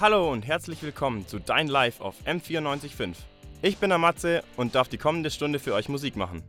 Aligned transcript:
Hallo 0.00 0.32
und 0.32 0.44
herzlich 0.44 0.82
willkommen 0.82 1.24
zu 1.28 1.38
Dein 1.38 1.68
Live 1.68 2.00
auf 2.00 2.16
M945. 2.26 3.14
Ich 3.62 3.78
bin 3.78 3.90
der 3.90 3.98
Matze 3.98 4.42
und 4.56 4.74
darf 4.74 4.88
die 4.88 4.98
kommende 4.98 5.30
Stunde 5.30 5.60
für 5.60 5.72
euch 5.72 5.88
Musik 5.88 6.16
machen. 6.16 6.42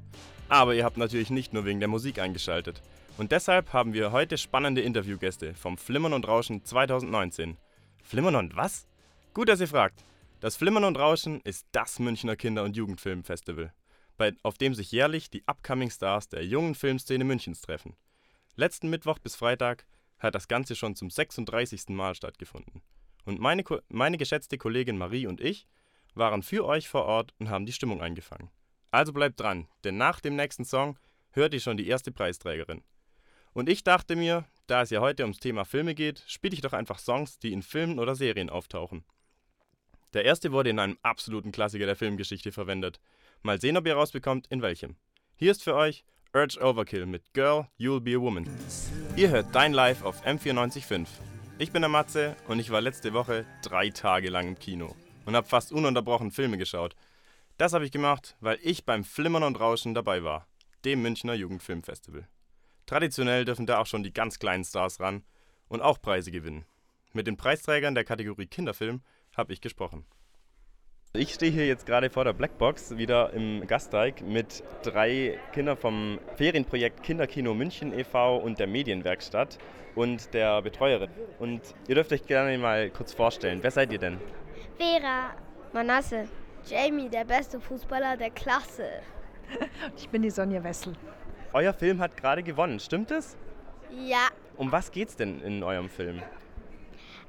Aber 0.49 0.73
ihr 0.73 0.83
habt 0.83 0.97
natürlich 0.97 1.29
nicht 1.29 1.53
nur 1.53 1.63
wegen 1.63 1.79
der 1.79 1.87
Musik 1.87 2.17
eingeschaltet. 2.17 2.81
Und 3.19 3.31
deshalb 3.31 3.71
haben 3.71 3.93
wir 3.93 4.11
heute 4.11 4.39
spannende 4.39 4.81
Interviewgäste 4.81 5.53
vom 5.53 5.77
Flimmern 5.77 6.13
und 6.13 6.27
Rauschen 6.27 6.65
2019. 6.65 7.57
Flimmern 8.03 8.35
und 8.35 8.55
was? 8.55 8.87
Gut, 9.35 9.47
dass 9.47 9.61
ihr 9.61 9.67
fragt. 9.67 10.03
Das 10.39 10.55
Flimmern 10.55 10.83
und 10.83 10.97
Rauschen 10.97 11.39
ist 11.41 11.67
das 11.71 11.99
Münchner 11.99 12.35
Kinder- 12.35 12.63
und 12.63 12.75
Jugendfilmfestival, 12.75 13.71
bei, 14.17 14.33
auf 14.41 14.57
dem 14.57 14.73
sich 14.73 14.91
jährlich 14.91 15.29
die 15.29 15.43
Upcoming 15.45 15.91
Stars 15.91 16.29
der 16.29 16.43
jungen 16.43 16.73
Filmszene 16.73 17.23
Münchens 17.23 17.61
treffen. 17.61 17.95
Letzten 18.55 18.89
Mittwoch 18.89 19.19
bis 19.19 19.35
Freitag 19.35 19.85
hat 20.17 20.33
das 20.33 20.47
Ganze 20.47 20.75
schon 20.75 20.95
zum 20.95 21.11
36. 21.11 21.89
Mal 21.89 22.15
stattgefunden. 22.15 22.81
Und 23.25 23.39
meine, 23.39 23.63
meine 23.89 24.17
geschätzte 24.17 24.57
Kollegin 24.57 24.97
Marie 24.97 25.27
und 25.27 25.41
ich 25.41 25.67
waren 26.13 26.43
für 26.43 26.65
euch 26.65 26.87
vor 26.87 27.05
Ort 27.05 27.33
und 27.39 27.49
haben 27.49 27.65
die 27.65 27.73
Stimmung 27.73 28.01
eingefangen. 28.01 28.49
Also 28.91 29.11
bleibt 29.11 29.39
dran, 29.39 29.67
denn 29.83 29.97
nach 29.97 30.21
dem 30.21 30.35
nächsten 30.35 30.63
Song 30.63 30.97
hört 31.31 31.53
ihr 31.53 31.59
schon 31.59 31.77
die 31.77 31.87
erste 31.87 32.11
Preisträgerin. 32.11 32.83
Und 33.53 33.67
ich 33.67 33.83
dachte 33.83 34.15
mir, 34.15 34.45
da 34.67 34.81
es 34.81 34.89
ja 34.89 35.01
heute 35.01 35.23
ums 35.23 35.39
Thema 35.39 35.65
Filme 35.65 35.95
geht, 35.95 36.23
spiele 36.27 36.53
ich 36.53 36.61
doch 36.61 36.73
einfach 36.73 36.99
Songs, 36.99 37.39
die 37.39 37.51
in 37.51 37.61
Filmen 37.61 37.99
oder 37.99 38.15
Serien 38.15 38.49
auftauchen. 38.49 39.03
Der 40.13 40.23
erste 40.23 40.51
wurde 40.51 40.69
in 40.69 40.79
einem 40.79 40.97
absoluten 41.01 41.51
Klassiker 41.51 41.85
der 41.85 41.95
Filmgeschichte 41.95 42.51
verwendet. 42.51 43.01
Mal 43.41 43.59
sehen, 43.59 43.75
ob 43.75 43.85
ihr 43.85 43.95
rausbekommt, 43.95 44.47
in 44.47 44.61
welchem. 44.61 44.95
Hier 45.35 45.51
ist 45.51 45.63
für 45.63 45.75
euch 45.75 46.05
Urge 46.33 46.59
Overkill 46.61 47.05
mit 47.05 47.33
Girl, 47.33 47.67
You'll 47.77 47.99
Be 47.99 48.15
a 48.15 48.19
Woman. 48.19 48.47
Ihr 49.15 49.29
hört 49.29 49.53
Dein 49.53 49.73
Live 49.73 50.03
auf 50.03 50.25
M945. 50.25 51.34
Ich 51.57 51.71
bin 51.71 51.81
der 51.81 51.89
Matze 51.89 52.35
und 52.49 52.59
ich 52.59 52.69
war 52.69 52.81
letzte 52.81 53.13
Woche 53.13 53.45
drei 53.61 53.89
Tage 53.89 54.29
lang 54.29 54.49
im 54.49 54.59
Kino 54.59 54.93
und 55.25 55.37
habe 55.37 55.47
fast 55.47 55.71
ununterbrochen 55.71 56.31
Filme 56.31 56.57
geschaut. 56.57 56.97
Das 57.57 57.71
habe 57.71 57.85
ich 57.85 57.93
gemacht, 57.93 58.35
weil 58.41 58.59
ich 58.61 58.83
beim 58.83 59.05
Flimmern 59.05 59.43
und 59.43 59.57
Rauschen 59.57 59.93
dabei 59.93 60.25
war, 60.25 60.47
dem 60.83 61.01
Münchner 61.01 61.33
Jugendfilmfestival. 61.33 62.27
Traditionell 62.85 63.45
dürfen 63.45 63.65
da 63.65 63.79
auch 63.79 63.85
schon 63.85 64.03
die 64.03 64.11
ganz 64.11 64.37
kleinen 64.37 64.65
Stars 64.65 64.99
ran 64.99 65.23
und 65.69 65.81
auch 65.81 66.01
Preise 66.01 66.29
gewinnen. 66.29 66.65
Mit 67.13 67.25
den 67.25 67.37
Preisträgern 67.37 67.95
der 67.95 68.03
Kategorie 68.03 68.47
Kinderfilm 68.47 69.01
habe 69.37 69.53
ich 69.53 69.61
gesprochen. 69.61 70.05
Ich 71.17 71.33
stehe 71.33 71.51
hier 71.51 71.65
jetzt 71.65 71.85
gerade 71.85 72.09
vor 72.09 72.25
der 72.25 72.33
Blackbox, 72.33 72.97
wieder 72.97 73.31
im 73.33 73.65
Gasteig, 73.67 74.21
mit 74.21 74.63
drei 74.83 75.39
Kindern 75.53 75.77
vom 75.77 76.19
Ferienprojekt 76.35 77.03
Kinderkino 77.03 77.53
München 77.53 77.97
e.V. 77.97 78.37
und 78.37 78.59
der 78.59 78.67
Medienwerkstatt 78.67 79.57
und 79.95 80.33
der 80.33 80.61
Betreuerin. 80.61 81.09
Und 81.39 81.61
ihr 81.87 81.95
dürft 81.95 82.11
euch 82.11 82.25
gerne 82.25 82.57
mal 82.57 82.89
kurz 82.89 83.13
vorstellen. 83.13 83.59
Wer 83.61 83.71
seid 83.71 83.93
ihr 83.93 83.99
denn? 83.99 84.17
Vera, 84.77 85.33
Manasse, 85.71 86.27
Jamie, 86.67 87.07
der 87.07 87.23
beste 87.23 87.61
Fußballer 87.61 88.17
der 88.17 88.31
Klasse. 88.31 88.89
Ich 89.95 90.09
bin 90.09 90.21
die 90.21 90.31
Sonja 90.31 90.63
Wessel. 90.63 90.93
Euer 91.53 91.73
Film 91.73 92.01
hat 92.01 92.17
gerade 92.17 92.43
gewonnen, 92.43 92.79
stimmt 92.79 93.11
es? 93.11 93.37
Ja. 94.05 94.27
Um 94.57 94.71
was 94.71 94.91
geht's 94.91 95.15
denn 95.15 95.39
in 95.41 95.63
eurem 95.63 95.87
Film? 95.87 96.21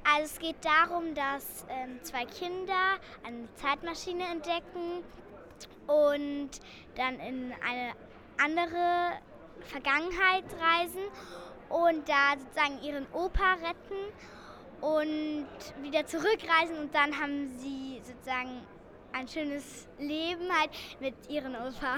Also 0.09 0.23
es 0.23 0.39
geht 0.39 0.63
darum, 0.63 1.13
dass 1.15 1.65
ähm, 1.69 2.01
zwei 2.01 2.23
Kinder 2.23 2.97
eine 3.25 3.53
Zeitmaschine 3.55 4.23
entdecken 4.23 5.03
und 5.85 6.49
dann 6.95 7.19
in 7.19 7.53
eine 7.61 7.91
andere 8.37 9.19
Vergangenheit 9.65 10.45
reisen 10.61 11.01
und 11.67 12.07
da 12.07 12.39
sozusagen 12.39 12.81
ihren 12.83 13.05
Opa 13.11 13.55
retten 13.55 14.13
und 14.79 15.47
wieder 15.81 16.05
zurückreisen 16.05 16.77
und 16.79 16.95
dann 16.95 17.19
haben 17.19 17.49
sie 17.59 18.01
sozusagen 18.05 18.61
ein 19.13 19.27
schönes 19.27 19.87
Leben 19.99 20.51
halt 20.51 20.71
mit 20.99 21.15
ihren 21.29 21.55
Opa. 21.55 21.97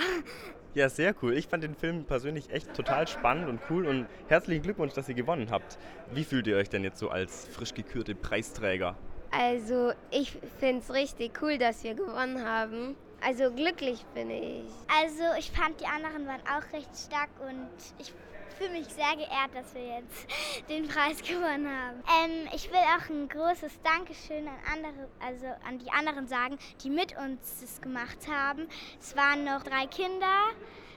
Ja, 0.73 0.87
sehr 0.87 1.15
cool. 1.21 1.33
Ich 1.33 1.47
fand 1.47 1.63
den 1.63 1.75
Film 1.75 2.05
persönlich 2.05 2.51
echt 2.51 2.73
total 2.73 3.07
spannend 3.07 3.49
und 3.49 3.59
cool 3.69 3.87
und 3.87 4.07
herzlichen 4.27 4.61
Glückwunsch, 4.61 4.93
dass 4.93 5.09
ihr 5.09 5.15
gewonnen 5.15 5.49
habt. 5.49 5.77
Wie 6.11 6.23
fühlt 6.23 6.47
ihr 6.47 6.57
euch 6.57 6.69
denn 6.69 6.83
jetzt 6.83 6.99
so 6.99 7.09
als 7.09 7.47
frisch 7.47 7.73
gekürte 7.73 8.15
Preisträger? 8.15 8.95
Also, 9.31 9.93
ich 10.11 10.37
finde 10.59 10.81
es 10.81 10.93
richtig 10.93 11.41
cool, 11.41 11.57
dass 11.57 11.83
wir 11.83 11.95
gewonnen 11.95 12.45
haben. 12.45 12.95
Also 13.21 13.51
glücklich 13.51 14.05
bin 14.13 14.29
ich. 14.29 14.63
Also 14.87 15.23
ich 15.37 15.51
fand 15.51 15.79
die 15.81 15.85
anderen 15.85 16.25
waren 16.25 16.41
auch 16.41 16.73
recht 16.73 16.89
stark 16.95 17.29
und 17.41 17.67
ich 17.99 18.13
fühle 18.59 18.71
mich 18.71 18.87
sehr 18.87 19.15
geehrt, 19.15 19.51
dass 19.53 19.73
wir 19.73 19.81
jetzt 19.81 20.27
den 20.69 20.87
Preis 20.87 21.21
gewonnen 21.21 21.67
haben. 21.67 22.03
Ähm, 22.23 22.49
ich 22.53 22.69
will 22.69 22.77
auch 22.77 23.09
ein 23.09 23.29
großes 23.29 23.79
Dankeschön 23.83 24.47
an 24.47 24.57
andere, 24.73 25.07
also 25.25 25.45
an 25.65 25.79
die 25.79 25.89
anderen 25.91 26.27
sagen, 26.27 26.57
die 26.83 26.89
mit 26.89 27.15
uns 27.17 27.61
das 27.61 27.81
gemacht 27.81 28.27
haben. 28.29 28.67
Es 28.99 29.15
waren 29.15 29.45
noch 29.45 29.63
drei 29.63 29.87
Kinder, 29.87 30.51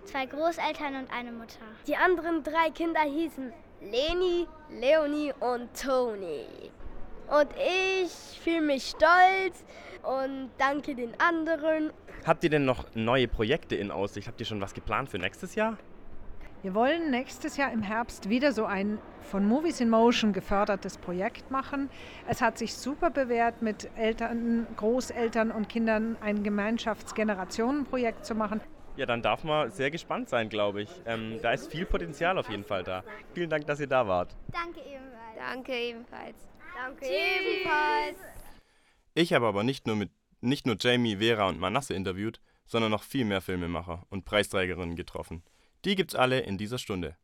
zwei 0.04 0.26
Großeltern 0.26 0.96
und 0.96 1.12
eine 1.12 1.30
Mutter. 1.30 1.60
Die 1.86 1.96
anderen 1.96 2.42
drei 2.42 2.70
Kinder 2.74 3.02
hießen 3.02 3.52
Leni, 3.80 4.48
Leonie 4.70 5.32
und 5.38 5.68
Toni. 5.80 6.46
Und 7.28 7.48
ich 7.56 8.40
fühle 8.40 8.62
mich 8.62 8.88
stolz 8.88 9.64
und 10.02 10.50
danke 10.58 10.96
den 10.96 11.18
anderen. 11.20 11.92
Habt 12.26 12.42
ihr 12.42 12.50
denn 12.50 12.64
noch 12.64 12.86
neue 12.94 13.28
Projekte 13.28 13.76
in 13.76 13.92
Aussicht? 13.92 14.26
Habt 14.26 14.40
ihr 14.40 14.46
schon 14.46 14.60
was 14.60 14.74
geplant 14.74 15.10
für 15.10 15.18
nächstes 15.18 15.54
Jahr? 15.54 15.78
Wir 16.62 16.74
wollen 16.74 17.10
nächstes 17.10 17.56
Jahr 17.56 17.72
im 17.72 17.82
Herbst 17.82 18.28
wieder 18.28 18.52
so 18.52 18.66
ein 18.66 19.00
von 19.20 19.44
Movies 19.44 19.80
in 19.80 19.90
Motion 19.90 20.32
gefördertes 20.32 20.96
Projekt 20.96 21.50
machen. 21.50 21.90
Es 22.28 22.40
hat 22.40 22.56
sich 22.56 22.74
super 22.74 23.10
bewährt, 23.10 23.62
mit 23.62 23.90
Eltern, 23.96 24.68
Großeltern 24.76 25.50
und 25.50 25.68
Kindern 25.68 26.16
ein 26.20 26.44
Gemeinschaftsgenerationenprojekt 26.44 28.24
zu 28.24 28.36
machen. 28.36 28.60
Ja, 28.94 29.06
dann 29.06 29.22
darf 29.22 29.42
man 29.42 29.72
sehr 29.72 29.90
gespannt 29.90 30.28
sein, 30.28 30.48
glaube 30.48 30.82
ich. 30.82 30.90
Ähm, 31.04 31.40
da 31.42 31.50
ist 31.50 31.68
viel 31.68 31.84
Potenzial 31.84 32.38
auf 32.38 32.48
jeden 32.48 32.62
Fall 32.62 32.84
da. 32.84 33.02
Vielen 33.34 33.50
Dank, 33.50 33.66
dass 33.66 33.80
ihr 33.80 33.88
da 33.88 34.06
wart. 34.06 34.36
Danke 34.52 34.80
ebenfalls. 34.82 35.36
Danke 35.36 35.72
ebenfalls. 35.72 36.36
Danke 36.80 37.06
ebenfalls. 37.06 38.18
Ich 39.14 39.32
habe 39.32 39.46
aber 39.48 39.64
nicht 39.64 39.88
nur, 39.88 39.96
mit, 39.96 40.12
nicht 40.40 40.66
nur 40.66 40.76
Jamie, 40.78 41.16
Vera 41.16 41.48
und 41.48 41.58
Manasse 41.58 41.94
interviewt, 41.94 42.40
sondern 42.66 42.92
noch 42.92 43.02
viel 43.02 43.24
mehr 43.24 43.40
Filmemacher 43.40 44.06
und 44.10 44.24
Preisträgerinnen 44.24 44.94
getroffen. 44.94 45.42
Die 45.84 45.96
gibt's 45.96 46.14
alle 46.14 46.38
in 46.38 46.58
dieser 46.58 46.78
Stunde. 46.78 47.16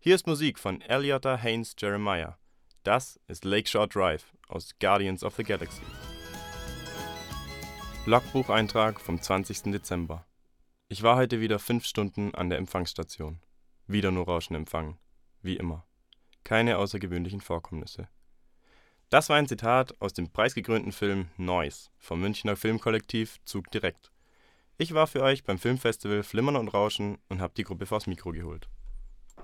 Hier 0.00 0.16
ist 0.16 0.26
Musik 0.26 0.58
von 0.58 0.80
Eliota 0.80 1.36
Haynes 1.36 1.76
Jeremiah. 1.78 2.38
Das 2.82 3.20
ist 3.28 3.44
Lakeshore 3.44 3.86
Drive 3.86 4.32
aus 4.48 4.74
Guardians 4.80 5.22
of 5.22 5.36
the 5.36 5.44
Galaxy. 5.44 5.82
Logbucheintrag 8.06 9.00
vom 9.00 9.22
20. 9.22 9.70
Dezember. 9.70 10.26
Ich 10.88 11.04
war 11.04 11.14
heute 11.14 11.40
wieder 11.40 11.60
fünf 11.60 11.84
Stunden 11.84 12.34
an 12.34 12.48
der 12.48 12.58
Empfangsstation. 12.58 13.38
Wieder 13.86 14.10
nur 14.10 14.24
Rauschen 14.24 14.56
empfangen. 14.56 14.98
Wie 15.40 15.56
immer. 15.56 15.86
Keine 16.42 16.78
außergewöhnlichen 16.78 17.40
Vorkommnisse. 17.40 18.08
Das 19.08 19.28
war 19.28 19.36
ein 19.36 19.46
Zitat 19.46 19.94
aus 20.00 20.14
dem 20.14 20.30
preisgekrönten 20.30 20.90
Film 20.90 21.28
Noise 21.36 21.90
vom 21.98 22.20
Münchner 22.20 22.56
Filmkollektiv 22.56 23.38
Zug 23.44 23.70
Direkt. 23.70 24.10
Ich 24.80 24.94
war 24.94 25.06
für 25.06 25.22
euch 25.22 25.44
beim 25.44 25.58
Filmfestival 25.58 26.22
Flimmern 26.22 26.56
und 26.56 26.68
Rauschen 26.68 27.18
und 27.28 27.42
habe 27.42 27.52
die 27.54 27.64
Gruppe 27.64 27.84
vors 27.84 28.06
Mikro 28.06 28.30
geholt. 28.32 28.66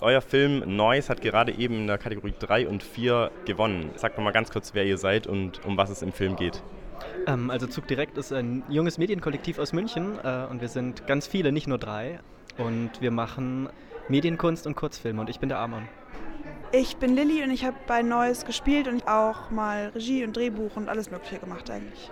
Euer 0.00 0.22
Film 0.22 0.76
Noise 0.76 1.10
hat 1.10 1.20
gerade 1.20 1.52
eben 1.52 1.74
in 1.74 1.86
der 1.86 1.98
Kategorie 1.98 2.32
3 2.38 2.66
und 2.66 2.82
4 2.82 3.30
gewonnen. 3.44 3.90
Sagt 3.96 4.18
mal 4.18 4.30
ganz 4.30 4.50
kurz, 4.50 4.72
wer 4.72 4.86
ihr 4.86 4.96
seid 4.96 5.26
und 5.26 5.62
um 5.66 5.76
was 5.76 5.90
es 5.90 6.00
im 6.00 6.14
Film 6.14 6.36
geht. 6.36 6.62
Ähm, 7.26 7.50
also 7.50 7.66
Zug 7.66 7.86
Direkt 7.86 8.16
ist 8.16 8.32
ein 8.32 8.62
junges 8.70 8.96
Medienkollektiv 8.96 9.58
aus 9.58 9.74
München 9.74 10.18
äh, 10.24 10.46
und 10.48 10.62
wir 10.62 10.68
sind 10.68 11.06
ganz 11.06 11.26
viele, 11.26 11.52
nicht 11.52 11.66
nur 11.66 11.76
drei. 11.76 12.20
Und 12.56 13.02
wir 13.02 13.10
machen 13.10 13.68
Medienkunst 14.08 14.66
und 14.66 14.74
Kurzfilme 14.74 15.20
und 15.20 15.28
ich 15.28 15.38
bin 15.38 15.50
der 15.50 15.58
Amon. 15.58 15.86
Ich 16.72 16.96
bin 16.96 17.14
Lilly 17.14 17.42
und 17.42 17.50
ich 17.50 17.66
habe 17.66 17.76
bei 17.86 18.00
Neues 18.00 18.46
gespielt 18.46 18.88
und 18.88 19.06
auch 19.06 19.50
mal 19.50 19.88
Regie 19.94 20.24
und 20.24 20.34
Drehbuch 20.34 20.76
und 20.76 20.88
alles 20.88 21.10
Mögliche 21.10 21.38
gemacht 21.38 21.68
eigentlich. 21.70 22.10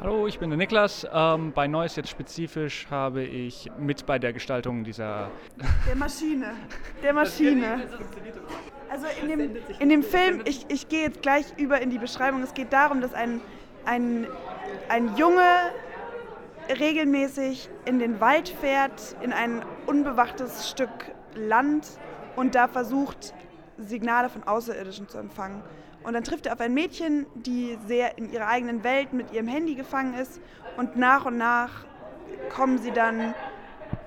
Hallo, 0.00 0.26
ich 0.26 0.38
bin 0.38 0.48
der 0.48 0.56
Niklas. 0.56 1.06
Ähm, 1.12 1.52
bei 1.52 1.66
Neues 1.66 1.94
jetzt 1.96 2.08
spezifisch 2.08 2.86
habe 2.90 3.22
ich 3.22 3.70
mit 3.78 4.06
bei 4.06 4.18
der 4.18 4.32
Gestaltung 4.32 4.82
dieser. 4.82 5.30
Der 5.86 5.96
Maschine. 5.96 6.54
Der 7.02 7.12
Maschine. 7.14 7.82
Also 8.88 9.06
in 9.22 9.28
dem, 9.28 9.56
in 9.78 9.88
dem 9.90 10.02
Film, 10.02 10.40
ich, 10.46 10.64
ich 10.68 10.88
gehe 10.88 11.02
jetzt 11.02 11.20
gleich 11.20 11.44
über 11.58 11.80
in 11.82 11.90
die 11.90 11.98
Beschreibung. 11.98 12.42
Es 12.42 12.54
geht 12.54 12.72
darum, 12.72 13.02
dass 13.02 13.12
ein, 13.12 13.40
ein, 13.84 14.26
ein 14.88 15.16
Junge 15.16 15.44
regelmäßig 16.78 17.68
in 17.84 17.98
den 17.98 18.20
Wald 18.20 18.48
fährt, 18.48 19.16
in 19.20 19.32
ein 19.32 19.62
unbewachtes 19.86 20.70
Stück 20.70 20.90
Land 21.34 21.86
und 22.36 22.54
da 22.54 22.68
versucht, 22.68 23.34
Signale 23.78 24.28
von 24.28 24.44
Außerirdischen 24.44 25.08
zu 25.08 25.18
empfangen. 25.18 25.62
Und 26.02 26.14
dann 26.14 26.24
trifft 26.24 26.46
er 26.46 26.54
auf 26.54 26.60
ein 26.60 26.72
Mädchen, 26.72 27.26
die 27.34 27.78
sehr 27.86 28.16
in 28.16 28.32
ihrer 28.32 28.48
eigenen 28.48 28.84
Welt 28.84 29.12
mit 29.12 29.32
ihrem 29.32 29.48
Handy 29.48 29.74
gefangen 29.74 30.14
ist. 30.14 30.40
Und 30.76 30.96
nach 30.96 31.26
und 31.26 31.36
nach 31.36 31.84
kommen 32.54 32.78
sie 32.78 32.90
dann 32.90 33.34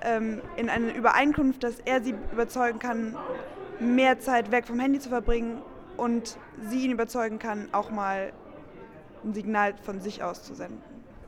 ähm, 0.02 0.42
in 0.58 0.70
eine 0.70 0.92
Übereinkunft, 0.92 1.64
dass 1.64 1.80
er 1.80 2.02
sie 2.02 2.16
überzeugen 2.32 2.80
kann, 2.80 3.16
mehr 3.80 4.20
Zeit 4.20 4.52
weg 4.52 4.66
vom 4.66 4.80
Handy 4.80 5.00
zu 5.00 5.10
verbringen 5.10 5.62
und 5.98 6.38
sie 6.62 6.86
ihn 6.86 6.92
überzeugen 6.92 7.40
kann, 7.40 7.70
auch 7.72 7.92
mal 7.92 8.34
ein 9.24 9.34
Signal 9.34 9.76
von 9.84 10.00
sich 10.00 10.24
aus 10.24 10.44
zu 10.44 10.54
senden. 10.56 10.82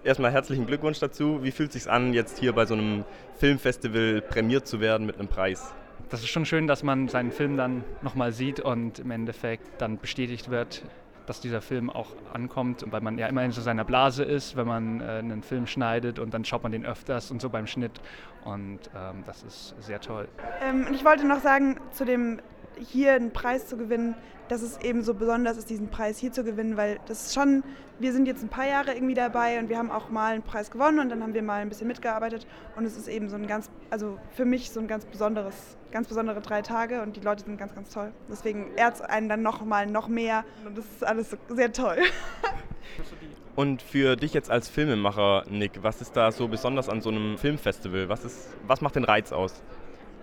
Erstmal 0.03 0.31
herzlichen 0.31 0.67
Glückwunsch 0.67 0.99
dazu. 0.99 1.43
Wie 1.43 1.51
fühlt 1.51 1.69
es 1.69 1.83
sich 1.83 1.91
an, 1.91 2.13
jetzt 2.13 2.37
hier 2.37 2.53
bei 2.53 2.65
so 2.65 2.75
einem 2.75 3.05
Filmfestival 3.37 4.21
prämiert 4.21 4.67
zu 4.67 4.79
werden 4.79 5.05
mit 5.07 5.17
einem 5.17 5.27
Preis? 5.27 5.73
Das 6.09 6.21
ist 6.21 6.29
schon 6.29 6.45
schön, 6.45 6.67
dass 6.67 6.83
man 6.83 7.07
seinen 7.07 7.31
Film 7.31 7.57
dann 7.57 7.83
nochmal 8.01 8.31
sieht 8.31 8.59
und 8.59 8.99
im 8.99 9.11
Endeffekt 9.11 9.81
dann 9.81 9.97
bestätigt 9.97 10.49
wird, 10.49 10.83
dass 11.25 11.41
dieser 11.41 11.61
Film 11.61 11.89
auch 11.89 12.11
ankommt, 12.33 12.85
weil 12.91 13.01
man 13.01 13.17
ja 13.17 13.27
immer 13.27 13.43
in 13.43 13.51
so 13.51 13.61
seiner 13.61 13.83
Blase 13.83 14.23
ist, 14.23 14.55
wenn 14.55 14.67
man 14.67 15.01
äh, 15.01 15.03
einen 15.03 15.41
Film 15.41 15.67
schneidet 15.67 16.19
und 16.19 16.33
dann 16.33 16.45
schaut 16.45 16.63
man 16.63 16.71
den 16.71 16.85
öfters 16.85 17.31
und 17.31 17.41
so 17.41 17.49
beim 17.49 17.67
Schnitt 17.67 17.99
und 18.43 18.79
ähm, 18.95 19.23
das 19.25 19.43
ist 19.43 19.75
sehr 19.81 19.99
toll. 19.99 20.27
Ähm, 20.61 20.87
ich 20.93 21.03
wollte 21.03 21.27
noch 21.27 21.39
sagen, 21.39 21.79
zu 21.91 22.05
dem 22.05 22.39
hier 22.79 23.13
einen 23.13 23.31
Preis 23.31 23.67
zu 23.67 23.77
gewinnen, 23.77 24.15
dass 24.47 24.61
es 24.61 24.77
eben 24.79 25.03
so 25.03 25.13
besonders 25.13 25.57
ist, 25.57 25.69
diesen 25.69 25.89
Preis 25.89 26.17
hier 26.17 26.31
zu 26.31 26.43
gewinnen, 26.43 26.77
weil 26.77 26.99
das 27.07 27.27
ist 27.27 27.33
schon, 27.33 27.63
wir 27.99 28.13
sind 28.13 28.27
jetzt 28.27 28.43
ein 28.43 28.49
paar 28.49 28.67
Jahre 28.67 28.93
irgendwie 28.93 29.13
dabei 29.13 29.59
und 29.59 29.69
wir 29.69 29.77
haben 29.77 29.89
auch 29.89 30.09
mal 30.09 30.33
einen 30.33 30.43
Preis 30.43 30.69
gewonnen 30.69 30.99
und 30.99 31.09
dann 31.09 31.23
haben 31.23 31.33
wir 31.33 31.41
mal 31.41 31.61
ein 31.61 31.69
bisschen 31.69 31.87
mitgearbeitet 31.87 32.45
und 32.75 32.85
es 32.85 32.95
ist 32.95 33.07
eben 33.07 33.29
so 33.29 33.35
ein 33.35 33.47
ganz, 33.47 33.69
also 33.89 34.19
für 34.31 34.45
mich 34.45 34.71
so 34.71 34.79
ein 34.79 34.87
ganz 34.87 35.05
besonderes, 35.05 35.77
ganz 35.91 36.07
besondere 36.07 36.41
drei 36.41 36.61
Tage 36.61 37.01
und 37.01 37.15
die 37.15 37.21
Leute 37.21 37.43
sind 37.43 37.57
ganz, 37.57 37.73
ganz 37.73 37.89
toll. 37.89 38.11
Deswegen 38.29 38.71
ehrt 38.75 39.01
einen 39.09 39.29
dann 39.29 39.41
noch 39.41 39.65
mal 39.65 39.87
noch 39.87 40.07
mehr 40.07 40.43
und 40.65 40.77
das 40.77 40.85
ist 40.85 41.03
alles 41.03 41.35
sehr 41.49 41.71
toll. 41.73 41.97
Und 43.55 43.81
für 43.81 44.17
dich 44.17 44.33
jetzt 44.33 44.51
als 44.51 44.67
Filmemacher, 44.67 45.45
Nick, 45.49 45.81
was 45.81 46.01
ist 46.01 46.17
da 46.17 46.33
so 46.33 46.49
besonders 46.49 46.89
an 46.89 46.99
so 46.99 47.09
einem 47.09 47.37
Filmfestival? 47.37 48.09
Was, 48.09 48.25
ist, 48.25 48.49
was 48.67 48.81
macht 48.81 48.97
den 48.97 49.05
Reiz 49.05 49.31
aus? 49.31 49.63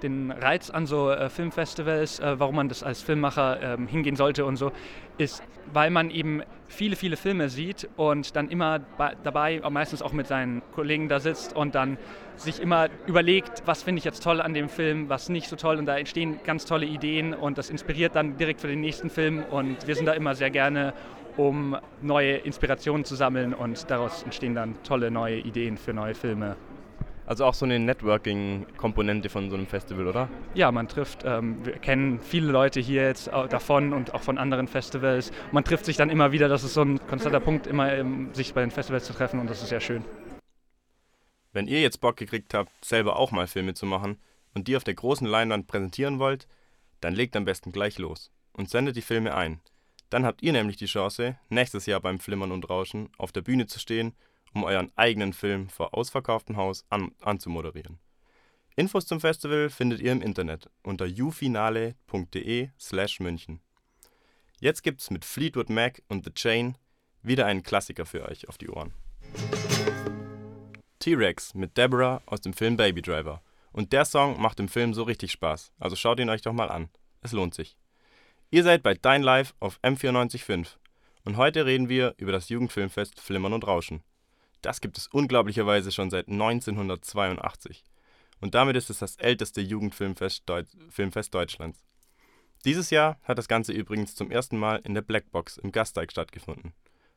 Den 0.03 0.31
Reiz 0.31 0.71
an 0.71 0.87
so 0.87 1.11
äh, 1.11 1.29
Filmfestivals, 1.29 2.21
äh, 2.21 2.39
warum 2.39 2.57
man 2.57 2.69
das 2.69 2.83
als 2.83 3.03
Filmemacher 3.03 3.61
ähm, 3.63 3.87
hingehen 3.87 4.17
sollte 4.17 4.45
und 4.45 4.57
so, 4.57 4.73
ist, 5.19 5.43
weil 5.73 5.91
man 5.91 6.11
eben 6.11 6.43
viele, 6.69 6.97
viele 6.97 7.17
Filme 7.17 7.49
sieht 7.49 7.89
und 7.97 8.35
dann 8.35 8.49
immer 8.49 8.81
dabei, 9.23 9.61
meistens 9.71 10.03
auch 10.03 10.13
mit 10.13 10.27
seinen 10.27 10.63
Kollegen 10.75 11.09
da 11.09 11.21
sitzt 11.21 11.55
und 11.55 11.75
dann 11.75 11.99
sich 12.37 12.61
immer 12.61 12.89
überlegt, 13.07 13.63
was 13.67 13.83
finde 13.83 13.99
ich 13.99 14.05
jetzt 14.05 14.23
toll 14.23 14.41
an 14.41 14.55
dem 14.55 14.69
Film, 14.69 15.09
was 15.09 15.29
nicht 15.29 15.49
so 15.49 15.57
toll 15.57 15.77
und 15.77 15.87
da 15.87 15.97
entstehen 15.97 16.41
ganz 16.45 16.65
tolle 16.65 16.87
Ideen 16.87 17.35
und 17.35 17.59
das 17.59 17.71
inspiriert 17.71 18.17
dann 18.17 18.37
direkt 18.37 18.61
für 18.61 18.69
den 18.69 18.81
nächsten 18.81 19.11
Film 19.11 19.45
und 19.51 19.87
wir 19.87 19.95
sind 19.95 20.07
da 20.07 20.13
immer 20.13 20.35
sehr 20.35 20.51
gerne 20.51 20.95
um 21.37 21.77
neue 22.01 22.37
Inspirationen 22.37 23.05
zu 23.05 23.15
sammeln 23.15 23.55
und 23.55 23.91
daraus 23.91 24.23
entstehen 24.23 24.55
dann 24.55 24.83
tolle 24.83 25.11
neue 25.11 25.39
Ideen 25.39 25.79
für 25.79 25.95
neue 25.95 26.15
Filme. 26.15 26.57
Also 27.33 27.47
auch 27.47 27.55
so 27.55 27.65
eine 27.65 27.79
Networking-Komponente 27.79 29.31
von 29.31 29.49
so 29.49 29.57
einem 29.57 29.67
Festival, 29.67 30.07
oder? 30.07 30.29
Ja, 30.53 30.71
man 30.71 30.87
trifft, 30.87 31.23
ähm, 31.25 31.65
wir 31.65 31.79
kennen 31.79 32.21
viele 32.21 32.53
Leute 32.53 32.79
hier 32.79 33.05
jetzt 33.05 33.29
davon 33.29 33.95
und 33.95 34.13
auch 34.13 34.21
von 34.21 34.37
anderen 34.37 34.69
Festivals. 34.69 35.33
Man 35.51 35.65
trifft 35.65 35.87
sich 35.87 35.97
dann 35.97 36.11
immer 36.11 36.33
wieder, 36.33 36.51
das 36.51 36.63
ist 36.63 36.75
so 36.75 36.83
ein 36.83 36.99
konstanter 37.07 37.41
Punkt, 37.41 37.67
immer 37.67 37.91
ähm, 37.91 38.35
sich 38.35 38.53
bei 38.53 38.61
den 38.61 38.71
Festivals 38.71 39.07
zu 39.07 39.15
treffen 39.15 39.41
und 39.41 39.49
das 39.49 39.63
ist 39.63 39.71
sehr 39.71 39.81
schön. 39.81 40.05
Wenn 41.55 41.69
ihr 41.69 41.81
jetzt 41.81 42.03
Bock 42.03 42.19
gekriegt 42.19 42.53
habt, 42.53 42.85
selber 42.85 43.17
auch 43.17 43.31
mal 43.31 43.47
Filme 43.47 43.73
zu 43.73 43.87
machen 43.87 44.19
und 44.53 44.69
die 44.69 44.77
auf 44.77 44.85
der 44.85 44.93
großen 44.93 45.27
Leinwand 45.27 45.67
präsentieren 45.69 46.19
wollt, 46.19 46.47
dann 47.01 47.15
legt 47.15 47.35
am 47.35 47.47
besten 47.47 47.73
gleich 47.73 47.97
los 47.97 48.31
und 48.53 48.69
sendet 48.69 48.95
die 48.95 49.01
Filme 49.01 49.35
ein. 49.35 49.63
Dann 50.11 50.27
habt 50.27 50.43
ihr 50.43 50.53
nämlich 50.53 50.77
die 50.77 50.85
Chance, 50.85 51.39
nächstes 51.49 51.87
Jahr 51.87 52.01
beim 52.01 52.19
Flimmern 52.19 52.53
und 52.53 52.69
Rauschen 52.69 53.09
auf 53.17 53.33
der 53.33 53.41
Bühne 53.41 53.67
zu 53.67 53.79
stehen 53.79 54.13
um 54.55 54.65
euren 54.65 54.91
eigenen 54.97 55.33
Film 55.33 55.69
vor 55.69 55.95
ausverkauftem 55.95 56.57
Haus 56.57 56.85
an 56.91 57.13
anzumoderieren. 57.21 57.99
Infos 58.77 59.07
zum 59.07 59.21
Festival 59.21 59.69
findet 59.69 60.01
ihr 60.01 60.13
im 60.13 60.23
Internet 60.23 60.71
unter 60.83 61.07
ufinale.de/slash 61.07 63.21
München. 63.21 63.61
Jetzt 64.61 64.83
gibt's 64.83 65.11
mit 65.11 65.25
Fleetwood 65.25 65.69
Mac 65.69 66.03
und 66.09 66.25
The 66.25 66.33
Chain 66.33 66.79
wieder 67.23 67.47
einen 67.47 67.63
Klassiker 67.63 68.07
für 68.07 68.29
euch 68.29 68.49
auf 68.49 68.59
die 68.59 68.71
Ohren. 68.71 68.93
T-Rex 71.01 71.55
mit 71.55 71.77
Deborah 71.77 72.23
aus 72.27 72.41
dem 72.41 72.53
Film 72.53 72.77
Baby 72.77 73.03
Driver. 73.03 73.43
Und 73.73 73.93
der 73.93 74.05
Song 74.05 74.41
macht 74.41 74.61
im 74.61 74.69
Film 74.69 74.95
so 74.95 75.03
richtig 75.03 75.33
Spaß, 75.33 75.73
also 75.79 75.97
schaut 75.97 76.21
ihn 76.21 76.29
euch 76.29 76.43
doch 76.43 76.53
mal 76.53 76.71
an. 76.71 76.89
Es 77.23 77.33
lohnt 77.33 77.55
sich. 77.55 77.77
Ihr 78.51 78.63
seid 78.63 78.83
bei 78.83 78.95
Dein 78.95 79.23
Live 79.23 79.55
auf 79.61 79.81
M945 79.83 80.77
und 81.25 81.37
heute 81.37 81.67
reden 81.67 81.89
wir 81.89 82.15
über 82.19 82.33
das 82.33 82.51
Jugendfilmfest 82.51 83.19
Flimmern 83.19 83.55
und 83.55 83.67
Rauschen. 83.67 84.03
Das 84.63 84.81
gibt 84.81 84.97
es 84.97 85.09
unglaublicherweise 85.09 85.91
schon 85.91 86.11
seit 86.11 86.29
1982. 86.29 87.85
Und 88.41 88.55
damit 88.55 88.77
ist 88.77 88.91
es 88.91 89.01
das 89.01 89.17
älteste 89.17 89.61
Jugendfilmfest 89.61 90.49
Deut 90.49 90.67
Filmfest 90.89 91.35
Deutschlands. 91.35 91.85
Dieses 92.65 92.91
Jahr 92.91 93.19
hat 93.25 93.39
das 93.39 93.49
Ganze 93.49 93.73
übrigens 93.73 94.15
zum 94.15 94.31
ersten 94.31 94.57
Mal 94.57 94.77
in 94.85 94.95
der 94.95 95.03
Blackbox 95.03 95.59
im 95.59 95.73
Gasteig 95.73 96.13
stattgefunden. 96.13 96.73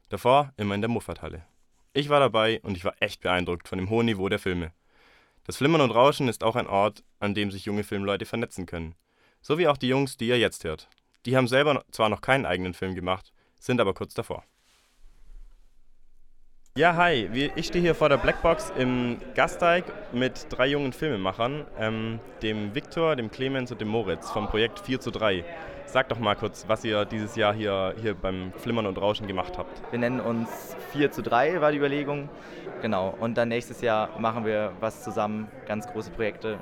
Davor 0.09 0.53
immer 0.57 0.73
in 0.73 0.81
der 0.81 0.89
Muffathalle. 0.89 1.45
Ich 1.93 2.09
war 2.09 2.19
dabei 2.19 2.59
und 2.61 2.75
ich 2.75 2.83
war 2.83 2.95
echt 2.99 3.21
beeindruckt 3.21 3.67
von 3.67 3.77
dem 3.77 3.89
hohen 3.89 4.07
Niveau 4.07 4.27
der 4.27 4.39
Filme. 4.39 4.73
Das 5.45 5.57
Flimmern 5.57 5.81
und 5.81 5.91
Rauschen 5.91 6.27
ist 6.27 6.43
auch 6.43 6.55
ein 6.55 6.67
Ort, 6.67 7.03
an 7.19 7.35
dem 7.35 7.51
sich 7.51 7.65
junge 7.65 7.83
Filmleute 7.83 8.25
vernetzen 8.25 8.65
können. 8.65 8.95
So 9.41 9.59
wie 9.59 9.67
auch 9.67 9.77
die 9.77 9.87
Jungs, 9.87 10.17
die 10.17 10.27
ihr 10.27 10.39
jetzt 10.39 10.63
hört. 10.63 10.89
Die 11.27 11.37
haben 11.37 11.47
selber 11.47 11.85
zwar 11.91 12.09
noch 12.09 12.21
keinen 12.21 12.47
eigenen 12.47 12.73
Film 12.73 12.95
gemacht, 12.95 13.31
sind 13.59 13.79
aber 13.79 13.93
kurz 13.93 14.15
davor. 14.15 14.43
Ja, 16.77 16.93
hi. 16.97 17.29
Ich 17.55 17.67
stehe 17.67 17.81
hier 17.81 17.95
vor 17.95 18.09
der 18.09 18.17
Blackbox 18.17 18.73
im 18.77 19.15
Gasteig 19.33 19.85
mit 20.11 20.47
drei 20.49 20.67
jungen 20.67 20.91
Filmemachern, 20.91 21.63
ähm, 21.79 22.19
dem 22.41 22.75
Viktor, 22.75 23.15
dem 23.15 23.31
Clemens 23.31 23.71
und 23.71 23.79
dem 23.79 23.87
Moritz 23.87 24.29
vom 24.29 24.47
Projekt 24.47 24.81
4 24.81 24.99
zu 24.99 25.09
3. 25.09 25.45
Sag 25.85 26.09
doch 26.09 26.19
mal 26.19 26.35
kurz, 26.35 26.65
was 26.67 26.83
ihr 26.83 27.05
dieses 27.05 27.37
Jahr 27.37 27.53
hier, 27.53 27.95
hier 28.01 28.13
beim 28.13 28.51
Flimmern 28.57 28.87
und 28.87 28.97
Rauschen 28.97 29.25
gemacht 29.25 29.57
habt. 29.57 29.81
Wir 29.89 29.99
nennen 29.99 30.19
uns 30.19 30.49
4 30.91 31.13
zu 31.13 31.21
3, 31.21 31.61
war 31.61 31.71
die 31.71 31.77
Überlegung. 31.77 32.27
Genau. 32.81 33.15
Und 33.21 33.37
dann 33.37 33.47
nächstes 33.47 33.79
Jahr 33.79 34.09
machen 34.19 34.43
wir 34.43 34.73
was 34.81 35.01
zusammen, 35.01 35.47
ganz 35.65 35.87
große 35.87 36.11
Projekte. 36.11 36.57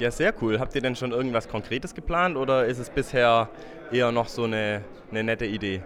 Ja, 0.00 0.10
sehr 0.10 0.34
cool. 0.42 0.58
Habt 0.58 0.74
ihr 0.74 0.80
denn 0.80 0.96
schon 0.96 1.12
irgendwas 1.12 1.46
Konkretes 1.48 1.94
geplant 1.94 2.36
oder 2.36 2.66
ist 2.66 2.80
es 2.80 2.90
bisher 2.90 3.48
eher 3.92 4.10
noch 4.10 4.26
so 4.26 4.42
eine, 4.42 4.82
eine 5.12 5.22
nette 5.22 5.46
Idee? 5.46 5.82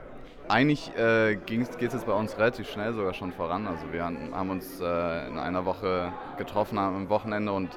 Eigentlich 0.49 0.95
äh, 0.97 1.37
geht 1.37 1.63
es 1.63 1.81
jetzt 1.81 2.07
bei 2.07 2.13
uns 2.13 2.37
relativ 2.37 2.69
schnell 2.69 2.93
sogar 2.93 3.15
schon 3.15 3.33
voran. 3.33 3.67
Also 3.67 3.93
wir 3.93 4.05
haben 4.05 4.51
uns 4.51 4.81
äh, 4.81 5.29
in 5.29 5.39
einer 5.39 5.65
Woche 5.65 6.13
getroffen 6.37 6.79
am 6.79 7.09
Wochenende 7.09 7.53
und 7.53 7.71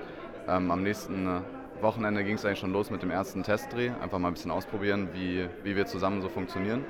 ähm, 0.47 0.71
am 0.71 0.83
nächsten 0.83 1.41
Wochenende 1.81 2.23
ging 2.23 2.35
es 2.35 2.45
eigentlich 2.45 2.59
schon 2.59 2.73
los 2.73 2.89
mit 2.89 3.01
dem 3.01 3.11
ersten 3.11 3.43
Testdreh. 3.43 3.91
Einfach 4.01 4.17
mal 4.19 4.29
ein 4.29 4.33
bisschen 4.33 4.51
ausprobieren, 4.51 5.09
wie, 5.13 5.47
wie 5.63 5.75
wir 5.75 5.85
zusammen 5.85 6.21
so 6.21 6.29
funktionieren. 6.29 6.83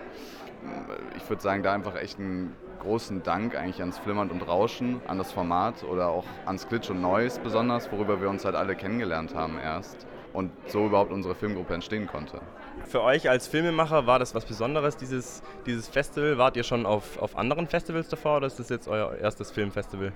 Ich 1.18 1.30
würde 1.30 1.42
sagen, 1.42 1.62
da 1.62 1.74
einfach 1.74 1.96
echt 1.96 2.20
einen 2.20 2.56
großen 2.80 3.22
Dank 3.24 3.56
eigentlich 3.56 3.82
ans 3.82 4.00
Flimmern 4.00 4.30
und 4.32 4.42
Rauschen, 4.48 5.02
an 5.08 5.18
das 5.18 5.32
Format 5.32 5.84
oder 5.84 6.08
auch 6.08 6.26
ans 6.46 6.68
Glitch 6.68 6.90
und 6.90 7.02
Noise 7.02 7.40
besonders, 7.42 7.92
worüber 7.92 8.22
wir 8.22 8.30
uns 8.30 8.46
halt 8.46 8.56
alle 8.56 8.76
kennengelernt 8.76 9.36
haben 9.36 9.60
erst 9.60 10.08
und 10.36 10.52
so 10.68 10.86
überhaupt 10.86 11.12
unsere 11.12 11.36
Filmgruppe 11.36 11.74
entstehen 11.74 12.08
konnte. 12.08 12.42
Für 12.86 13.02
euch 13.02 13.30
als 13.30 13.48
Filmemacher 13.48 14.06
war 14.06 14.20
das 14.20 14.36
was 14.36 14.46
Besonderes, 14.46 14.98
dieses, 14.98 15.42
dieses 15.66 15.88
Festival? 15.88 16.38
Wart 16.38 16.58
ihr 16.58 16.64
schon 16.64 16.86
auf, 16.86 17.18
auf 17.22 17.38
anderen 17.38 17.68
Festivals 17.68 18.10
davor 18.10 18.38
oder 18.38 18.48
ist 18.48 18.60
das 18.60 18.70
jetzt 18.70 18.88
euer 18.88 19.16
erstes 19.16 19.52
Filmfestival? 19.52 20.12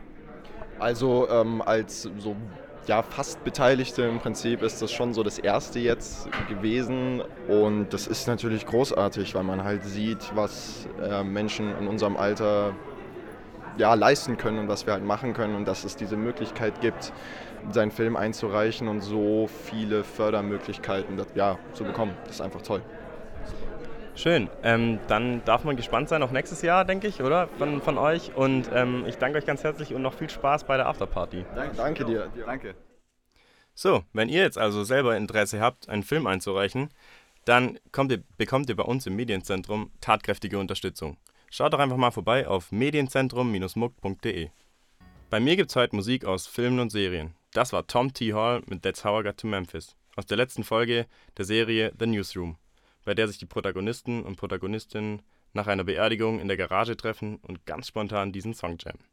Also 0.78 1.28
ähm, 1.30 1.62
als 1.62 2.04
so 2.18 2.36
ja, 2.88 3.04
fast 3.04 3.44
Beteiligte 3.44 4.04
im 4.04 4.20
Prinzip 4.20 4.62
ist 4.62 4.82
das 4.82 4.92
schon 4.92 5.14
so 5.14 5.24
das 5.24 5.38
erste 5.38 5.80
jetzt 5.80 6.28
gewesen 6.48 7.22
und 7.48 7.90
das 7.94 8.08
ist 8.08 8.28
natürlich 8.28 8.66
großartig, 8.66 9.36
weil 9.36 9.44
man 9.44 9.64
halt 9.64 9.84
sieht, 9.84 10.32
was 10.36 10.88
äh, 11.02 11.24
Menschen 11.24 11.78
in 11.78 11.88
unserem 11.88 12.18
Alter 12.18 12.74
ja, 13.78 13.94
leisten 13.94 14.38
können 14.38 14.60
und 14.60 14.68
was 14.68 14.86
wir 14.86 14.94
halt 14.94 15.06
machen 15.06 15.34
können 15.34 15.56
und 15.56 15.68
dass 15.68 15.84
es 15.84 15.96
diese 15.96 16.18
Möglichkeit 16.18 16.82
gibt, 16.82 17.14
seinen 17.72 17.92
Film 17.92 18.16
einzureichen 18.16 18.88
und 18.88 19.02
so 19.02 19.48
viele 19.48 20.04
Fördermöglichkeiten 20.04 21.22
ja, 21.36 21.58
zu 21.74 21.84
bekommen. 21.84 22.16
Das 22.26 22.36
ist 22.36 22.42
einfach 22.42 22.62
toll. 22.62 22.82
Schön. 24.16 24.50
Ähm, 24.64 25.00
dann 25.08 25.42
darf 25.46 25.64
man 25.64 25.78
gespannt 25.78 26.10
sein 26.10 26.24
auf 26.24 26.32
nächstes 26.32 26.62
Jahr, 26.62 26.84
denke 26.84 27.08
ich, 27.08 27.22
oder? 27.22 27.48
Von, 27.58 27.82
von 27.82 27.98
euch. 27.98 28.36
Und 28.36 28.70
ähm, 28.74 29.06
ich 29.08 29.16
danke 29.16 29.38
euch 29.38 29.46
ganz 29.46 29.64
herzlich 29.64 29.94
und 29.94 30.02
noch 30.02 30.14
viel 30.14 30.30
Spaß 30.30 30.66
bei 30.66 30.76
der 30.76 30.88
Afterparty. 30.88 31.46
Danke, 31.56 31.76
danke 31.78 32.06
dir. 32.06 32.30
Danke. 32.46 32.76
So, 33.74 34.04
wenn 34.12 34.28
ihr 34.28 34.42
jetzt 34.42 34.58
also 34.58 34.84
selber 34.84 35.16
Interesse 35.16 35.62
habt, 35.62 35.88
einen 35.88 36.04
Film 36.04 36.28
einzureichen, 36.28 36.90
dann 37.46 37.80
ihr, 38.10 38.22
bekommt 38.38 38.70
ihr 38.70 38.76
bei 38.76 38.84
uns 38.84 39.08
im 39.08 39.16
Medienzentrum 39.16 39.90
tatkräftige 40.02 40.60
Unterstützung. 40.60 41.16
Schaut 41.50 41.74
doch 41.74 41.80
einfach 41.80 41.96
mal 41.96 42.12
vorbei 42.12 42.46
auf 42.46 42.74
medienzentrum-muck.de. 42.74 44.50
Bei 45.30 45.40
mir 45.40 45.56
gibt 45.56 45.70
es 45.70 45.78
heute 45.78 45.96
Musik 45.96 46.26
aus 46.26 46.46
Filmen 46.46 46.82
und 46.82 46.92
Serien. 46.92 47.36
Das 47.54 47.74
war 47.74 47.88
Tom 47.88 48.14
T. 48.14 48.34
Hall 48.34 48.62
mit 48.68 48.84
That's 48.84 49.04
How 49.04 49.22
I 49.22 49.24
Got 49.24 49.38
to 49.38 49.48
Memphis 49.48 49.96
aus 50.16 50.28
der 50.28 50.38
letzten 50.38 50.64
Folge 50.64 51.08
der 51.38 51.46
Serie 51.46 51.92
The 51.98 52.06
Newsroom, 52.06 52.58
bei 53.06 53.16
der 53.16 53.28
sich 53.28 53.40
die 53.40 53.48
Protagonisten 53.48 54.24
und 54.24 54.36
Protagonistinnen 54.36 55.24
nach 55.54 55.66
einer 55.66 55.84
Beerdigung 55.84 56.40
in 56.40 56.48
der 56.48 56.58
Garage 56.58 56.96
treffen 56.96 57.38
und 57.38 57.66
ganz 57.66 57.88
spontan 57.88 58.32
diesen 58.32 58.54
Song 58.54 58.78
jammen. 58.80 59.04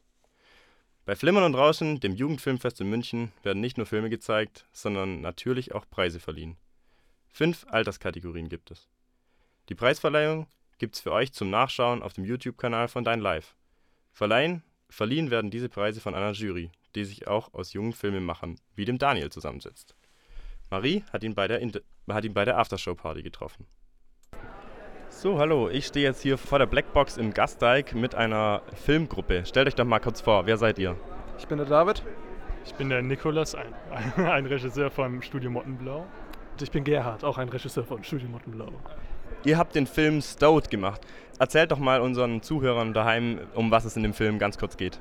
Bei 1.07 1.16
Flimmern 1.16 1.45
und 1.45 1.55
Rauschen, 1.55 2.00
dem 2.00 2.14
Jugendfilmfest 2.14 2.81
in 2.83 2.90
München, 2.90 3.33
werden 3.43 3.61
nicht 3.61 3.78
nur 3.78 3.87
Filme 3.87 4.11
gezeigt, 4.11 4.66
sondern 4.71 5.23
natürlich 5.23 5.75
auch 5.75 5.88
Preise 5.88 6.21
verliehen. 6.21 6.59
Fünf 7.28 7.64
Alterskategorien 7.71 8.50
gibt 8.50 8.71
es. 8.71 8.88
Die 9.71 9.75
Preisverleihung 9.75 10.47
gibt's 10.78 11.00
für 11.00 11.12
euch 11.12 11.33
zum 11.33 11.49
Nachschauen 11.49 12.02
auf 12.02 12.12
dem 12.12 12.25
YouTube-Kanal 12.25 12.88
von 12.88 13.02
Dein 13.05 13.21
Live. 13.21 13.55
Verleihen, 14.12 14.62
verliehen 14.90 15.31
werden 15.31 15.50
diese 15.50 15.71
Preise 15.71 16.00
von 16.00 16.14
einer 16.14 16.33
Jury, 16.33 16.71
die 16.97 17.05
sich 17.05 17.29
auch 17.29 17.55
aus 17.55 17.73
jungen 17.73 17.93
Filmemachern 17.93 18.57
wie 18.75 18.85
dem 18.85 18.99
Daniel 18.99 19.31
zusammensetzt. 19.31 19.95
Marie 20.71 21.05
hat 21.12 21.23
ihn 21.23 21.35
bei 21.35 21.47
der, 21.47 21.61
Inter 21.61 21.81
hat 22.11 22.25
ihn 22.25 22.35
bei 22.35 22.45
der 22.45 22.59
Aftershow-Party 22.59 23.23
getroffen. 23.23 23.67
So, 25.09 25.38
hallo, 25.38 25.69
ich 25.71 25.87
stehe 25.87 26.05
jetzt 26.05 26.23
hier 26.23 26.37
vor 26.37 26.59
der 26.59 26.67
Blackbox 26.67 27.17
im 27.17 27.33
Gasteig 27.33 27.95
mit 27.95 28.15
einer 28.15 28.62
Filmgruppe. 28.75 29.47
Stellt 29.47 29.69
euch 29.69 29.75
doch 29.75 29.85
mal 29.85 30.00
kurz 30.00 30.21
vor, 30.21 30.47
wer 30.47 30.57
seid 30.57 30.79
ihr? 30.79 30.97
Ich 31.38 31.47
bin 31.47 31.59
der 31.59 31.67
David. 31.67 32.03
Ich 32.65 32.75
bin 32.75 32.88
der 32.88 33.00
Nikolas, 33.00 33.55
ein, 33.55 33.73
ein 34.17 34.47
Regisseur 34.47 34.91
vom 34.91 35.23
Studio 35.23 35.50
Mottenblau. 35.50 36.00
Und 36.53 36.62
ich 36.62 36.71
bin 36.71 36.85
Gerhard, 36.85 37.23
auch 37.23 37.38
ein 37.38 37.49
Regisseur 37.49 37.85
von 37.85 38.03
Studio 38.03 38.29
Mottenblau. 38.29 38.73
Ihr 39.45 39.59
habt 39.59 39.75
den 39.75 39.87
Film 39.87 40.21
Stowed 40.21 40.71
gemacht. 40.71 41.00
Erzählt 41.38 41.71
doch 41.71 41.79
mal 41.79 42.00
unseren 42.00 42.43
Zuhörern 42.43 42.93
daheim, 42.93 43.41
um 43.55 43.71
was 43.71 43.85
es 43.85 43.97
in 43.97 44.03
dem 44.03 44.15
Film 44.15 44.38
ganz 44.38 44.59
kurz 44.59 44.76
geht. 44.76 45.00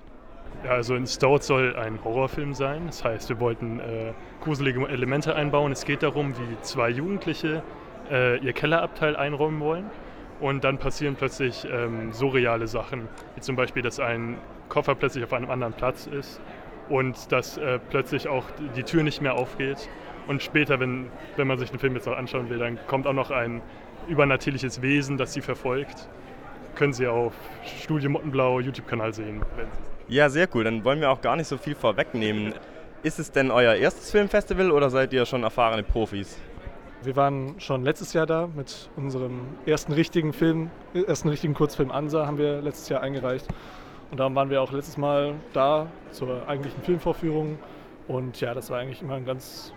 Ja, 0.64 0.72
also 0.72 0.96
in 0.96 1.06
Stowed 1.06 1.44
soll 1.44 1.76
ein 1.76 2.04
Horrorfilm 2.04 2.54
sein. 2.54 2.84
Das 2.88 3.04
heißt, 3.04 3.30
wir 3.30 3.40
wollten 3.40 3.80
äh, 3.80 4.14
gruselige 4.42 4.88
Elemente 4.88 5.36
einbauen. 5.36 5.72
Es 5.72 5.86
geht 5.86 6.04
darum, 6.04 6.36
wie 6.38 6.62
zwei 6.62 6.90
Jugendliche 6.90 7.62
äh, 8.10 8.38
ihr 8.40 8.54
Kellerabteil 8.54 9.16
einräumen 9.16 9.60
wollen. 9.60 9.90
Und 10.40 10.64
dann 10.64 10.78
passieren 10.78 11.16
plötzlich 11.16 11.66
ähm, 11.72 12.12
surreale 12.12 12.68
Sachen, 12.68 13.08
wie 13.36 13.42
zum 13.42 13.56
Beispiel, 13.56 13.82
dass 13.82 14.00
ein 14.00 14.38
Koffer 14.68 14.96
plötzlich 14.96 15.24
auf 15.24 15.32
einem 15.34 15.50
anderen 15.50 15.74
Platz 15.74 16.08
ist 16.08 16.42
und 16.90 17.32
dass 17.32 17.58
äh, 17.58 17.80
plötzlich 17.90 18.28
auch 18.28 18.44
die 18.76 18.84
Tür 18.84 19.04
nicht 19.04 19.22
mehr 19.22 19.36
aufgeht. 19.36 19.90
Und 20.28 20.44
später, 20.44 20.80
wenn, 20.80 21.08
wenn 21.38 21.48
man 21.48 21.58
sich 21.58 21.70
den 21.70 21.80
Film 21.80 21.96
jetzt 21.96 22.08
noch 22.08 22.18
anschauen 22.18 22.50
will, 22.50 22.58
dann 22.58 22.80
kommt 22.88 23.08
auch 23.08 23.14
noch 23.14 23.32
ein 23.32 23.62
übernatürliches 24.08 24.82
Wesen, 24.82 25.18
das 25.18 25.34
sie 25.34 25.42
verfolgt. 25.42 26.10
Können 26.76 26.94
Sie 26.94 27.08
auf 27.08 27.34
Studio 27.64 28.10
Mottenblau 28.10 28.60
YouTube-Kanal 28.60 29.14
sehen. 29.14 29.42
Ja, 30.08 30.30
sehr 30.30 30.48
cool. 30.54 30.64
Dann 30.64 30.84
wollen 30.84 31.02
wir 31.02 31.10
auch 31.10 31.22
gar 31.22 31.36
nicht 31.36 31.48
so 31.48 31.58
viel 31.58 31.74
vorwegnehmen. 31.74 32.54
Ist 33.02 33.20
es 33.20 33.32
denn 33.32 33.50
euer 33.50 33.74
erstes 33.76 34.12
Filmfestival 34.12 34.72
oder 34.72 34.90
seid 34.90 35.14
ihr 35.14 35.26
schon 35.26 35.44
erfahrene 35.44 35.84
Profis? 35.84 36.40
Wir 37.02 37.16
waren 37.16 37.60
schon 37.60 37.84
letztes 37.84 38.14
Jahr 38.14 38.26
da 38.26 38.48
mit 38.56 38.90
unserem 38.96 39.42
ersten 39.66 39.94
richtigen 39.94 40.34
Film, 40.34 40.70
ersten 40.94 41.30
richtigen 41.30 41.54
Kurzfilm 41.54 41.92
Ansa 41.92 42.26
haben 42.26 42.38
wir 42.38 42.62
letztes 42.62 42.90
Jahr 42.90 43.02
eingereicht. 43.02 43.48
Und 44.12 44.20
darum 44.20 44.36
waren 44.36 44.50
wir 44.50 44.62
auch 44.62 44.72
letztes 44.72 44.98
Mal 44.98 45.36
da 45.54 45.88
zur 46.12 46.48
eigentlichen 46.48 46.82
Filmvorführung. 46.84 47.58
Und 48.08 48.40
ja, 48.42 48.54
das 48.54 48.70
war 48.70 48.80
eigentlich 48.80 49.02
immer 49.02 49.16
ein 49.16 49.26
ganz, 49.26 49.74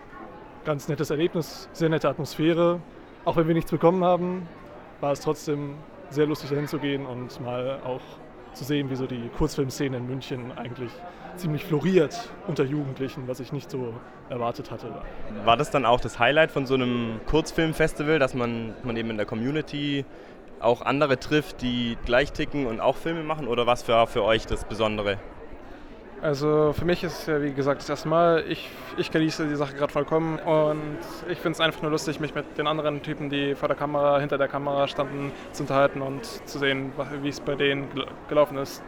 ganz 0.63 0.87
nettes 0.87 1.09
Erlebnis, 1.09 1.69
sehr 1.73 1.89
nette 1.89 2.07
Atmosphäre. 2.07 2.79
Auch 3.25 3.35
wenn 3.35 3.47
wir 3.47 3.55
nichts 3.55 3.71
bekommen 3.71 4.03
haben, 4.03 4.47
war 5.01 5.11
es 5.11 5.21
trotzdem 5.21 5.75
sehr 6.09 6.25
lustig 6.25 6.49
dahin 6.49 6.67
zu 6.67 6.77
gehen 6.77 7.05
und 7.05 7.39
mal 7.41 7.79
auch 7.83 8.01
zu 8.53 8.63
sehen, 8.63 8.89
wie 8.89 8.95
so 8.95 9.05
die 9.05 9.29
Kurzfilmszene 9.37 9.97
in 9.97 10.07
München 10.07 10.51
eigentlich 10.57 10.91
ziemlich 11.35 11.63
floriert 11.63 12.29
unter 12.47 12.63
Jugendlichen, 12.63 13.27
was 13.27 13.39
ich 13.39 13.51
nicht 13.51 13.71
so 13.71 13.93
erwartet 14.29 14.71
hatte. 14.71 14.91
War 15.45 15.57
das 15.57 15.71
dann 15.71 15.85
auch 15.85 15.99
das 15.99 16.19
Highlight 16.19 16.51
von 16.51 16.65
so 16.65 16.73
einem 16.73 17.21
Kurzfilmfestival, 17.25 18.19
dass 18.19 18.33
man, 18.33 18.73
man 18.83 18.97
eben 18.97 19.09
in 19.09 19.17
der 19.17 19.25
Community 19.25 20.05
auch 20.59 20.81
andere 20.81 21.19
trifft, 21.19 21.61
die 21.61 21.97
gleich 22.05 22.33
ticken 22.33 22.67
und 22.67 22.79
auch 22.81 22.97
Filme 22.97 23.23
machen? 23.23 23.47
Oder 23.47 23.65
was 23.65 23.83
für, 23.83 24.07
für 24.07 24.23
euch 24.23 24.45
das 24.45 24.65
Besondere? 24.65 25.17
Also 26.21 26.73
für 26.73 26.83
mich 26.83 27.03
ist 27.03 27.19
es 27.19 27.25
ja 27.27 27.41
wie 27.41 27.53
gesagt 27.53 27.81
das 27.81 27.89
erste 27.89 28.09
Mal. 28.09 28.43
Ich, 28.49 28.69
ich 28.97 29.09
genieße 29.09 29.47
die 29.47 29.55
Sache 29.55 29.73
gerade 29.75 29.91
vollkommen 29.91 30.37
und 30.39 30.99
ich 31.29 31.37
finde 31.37 31.51
es 31.51 31.61
einfach 31.61 31.81
nur 31.81 31.91
lustig, 31.91 32.19
mich 32.19 32.35
mit 32.35 32.57
den 32.57 32.67
anderen 32.67 33.01
Typen, 33.01 33.29
die 33.29 33.55
vor 33.55 33.69
der 33.69 33.77
Kamera, 33.77 34.19
hinter 34.19 34.37
der 34.37 34.49
Kamera 34.49 34.87
standen, 34.87 35.31
zu 35.53 35.63
unterhalten 35.63 36.01
und 36.01 36.25
zu 36.25 36.59
sehen, 36.59 36.91
wie 37.21 37.29
es 37.29 37.39
bei 37.39 37.55
denen 37.55 37.87
gelaufen 38.27 38.57
ist 38.57 38.83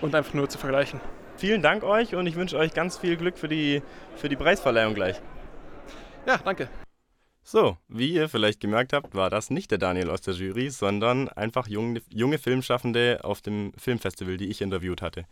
und 0.00 0.14
einfach 0.14 0.32
nur 0.32 0.48
zu 0.48 0.58
vergleichen. 0.58 1.00
Vielen 1.36 1.60
Dank 1.60 1.84
euch 1.84 2.14
und 2.14 2.26
ich 2.26 2.36
wünsche 2.36 2.56
euch 2.56 2.72
ganz 2.72 2.96
viel 2.98 3.16
Glück 3.16 3.36
für 3.36 3.48
die, 3.48 3.82
für 4.16 4.28
die 4.28 4.36
Preisverleihung 4.36 4.94
gleich. 4.94 5.20
Ja, 6.26 6.38
danke. 6.42 6.68
So, 7.44 7.76
wie 7.88 8.12
ihr 8.12 8.28
vielleicht 8.28 8.60
gemerkt 8.60 8.92
habt, 8.92 9.16
war 9.16 9.28
das 9.28 9.50
nicht 9.50 9.72
der 9.72 9.78
Daniel 9.78 10.10
aus 10.10 10.20
der 10.20 10.34
Jury, 10.34 10.70
sondern 10.70 11.28
einfach 11.28 11.66
junge, 11.66 12.00
junge 12.08 12.38
Filmschaffende 12.38 13.20
auf 13.24 13.40
dem 13.40 13.72
Filmfestival, 13.76 14.36
die 14.36 14.48
ich 14.48 14.60
interviewt 14.60 15.02
hatte. 15.02 15.24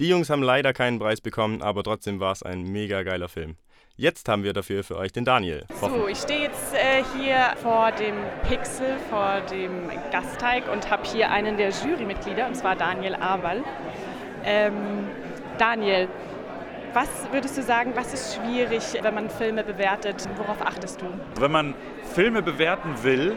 Die 0.00 0.08
Jungs 0.08 0.28
haben 0.28 0.42
leider 0.42 0.72
keinen 0.72 0.98
Preis 0.98 1.20
bekommen, 1.20 1.62
aber 1.62 1.84
trotzdem 1.84 2.18
war 2.18 2.32
es 2.32 2.42
ein 2.42 2.64
mega 2.64 3.04
geiler 3.04 3.28
Film. 3.28 3.56
Jetzt 3.94 4.28
haben 4.28 4.42
wir 4.42 4.52
dafür 4.54 4.82
für 4.82 4.96
euch 4.96 5.12
den 5.12 5.24
Daniel. 5.24 5.64
So, 5.80 6.08
ich 6.08 6.18
stehe 6.18 6.42
jetzt 6.42 6.74
äh, 6.74 7.04
hier 7.16 7.54
vor 7.62 7.92
dem 7.92 8.16
Pixel, 8.48 8.96
vor 9.10 9.42
dem 9.42 9.88
Gasteig 10.10 10.70
und 10.72 10.90
habe 10.90 11.06
hier 11.06 11.30
einen 11.30 11.56
der 11.58 11.70
Jurymitglieder, 11.70 12.48
und 12.48 12.56
zwar 12.56 12.74
Daniel 12.74 13.14
Awal. 13.14 13.62
Ähm, 14.44 15.06
Daniel, 15.58 16.08
was 16.92 17.08
würdest 17.30 17.56
du 17.56 17.62
sagen, 17.62 17.92
was 17.94 18.12
ist 18.12 18.36
schwierig, 18.36 18.82
wenn 19.00 19.14
man 19.14 19.30
Filme 19.30 19.64
bewertet? 19.64 20.28
Worauf 20.36 20.60
achtest 20.60 21.00
du? 21.00 21.06
Wenn 21.38 21.50
man 21.50 21.74
Filme 22.14 22.42
bewerten 22.42 23.02
will, 23.02 23.36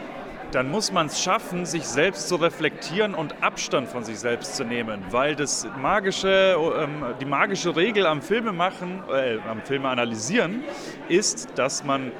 dann 0.51 0.69
muss 0.69 0.91
man 0.91 1.07
es 1.07 1.21
schaffen, 1.21 1.65
sich 1.65 1.85
selbst 1.85 2.29
zu 2.29 2.35
reflektieren 2.35 3.13
und 3.13 3.43
Abstand 3.43 3.87
von 3.87 4.03
sich 4.03 4.19
selbst 4.19 4.55
zu 4.55 4.63
nehmen, 4.63 5.03
weil 5.09 5.35
das 5.35 5.67
magische, 5.81 6.55
ähm, 6.79 7.03
die 7.19 7.25
magische 7.25 7.75
Regel 7.75 8.05
am 8.05 8.21
Filmemachen, 8.21 9.03
äh, 9.11 9.37
am 9.49 9.61
Filme 9.61 9.89
analysieren, 9.89 10.63
ist, 11.09 11.49
dass 11.55 11.83
man 11.83 12.11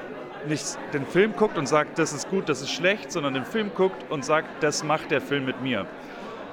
nicht 0.48 0.77
den 0.94 1.06
Film 1.06 1.34
guckt 1.36 1.58
und 1.58 1.68
sagt, 1.68 1.98
das 1.98 2.13
ist 2.13 2.30
gut, 2.30 2.50
das 2.50 2.62
ist 2.62 2.72
schlecht, 2.72 3.12
sondern 3.12 3.34
den 3.34 3.46
Film 3.46 3.72
guckt 3.74 4.12
und 4.12 4.25
sagt, 4.25 4.63
das 4.63 4.84
macht 4.84 5.12
der 5.12 5.22
Film 5.22 5.46
mit 5.46 5.62
mir. 5.62 5.86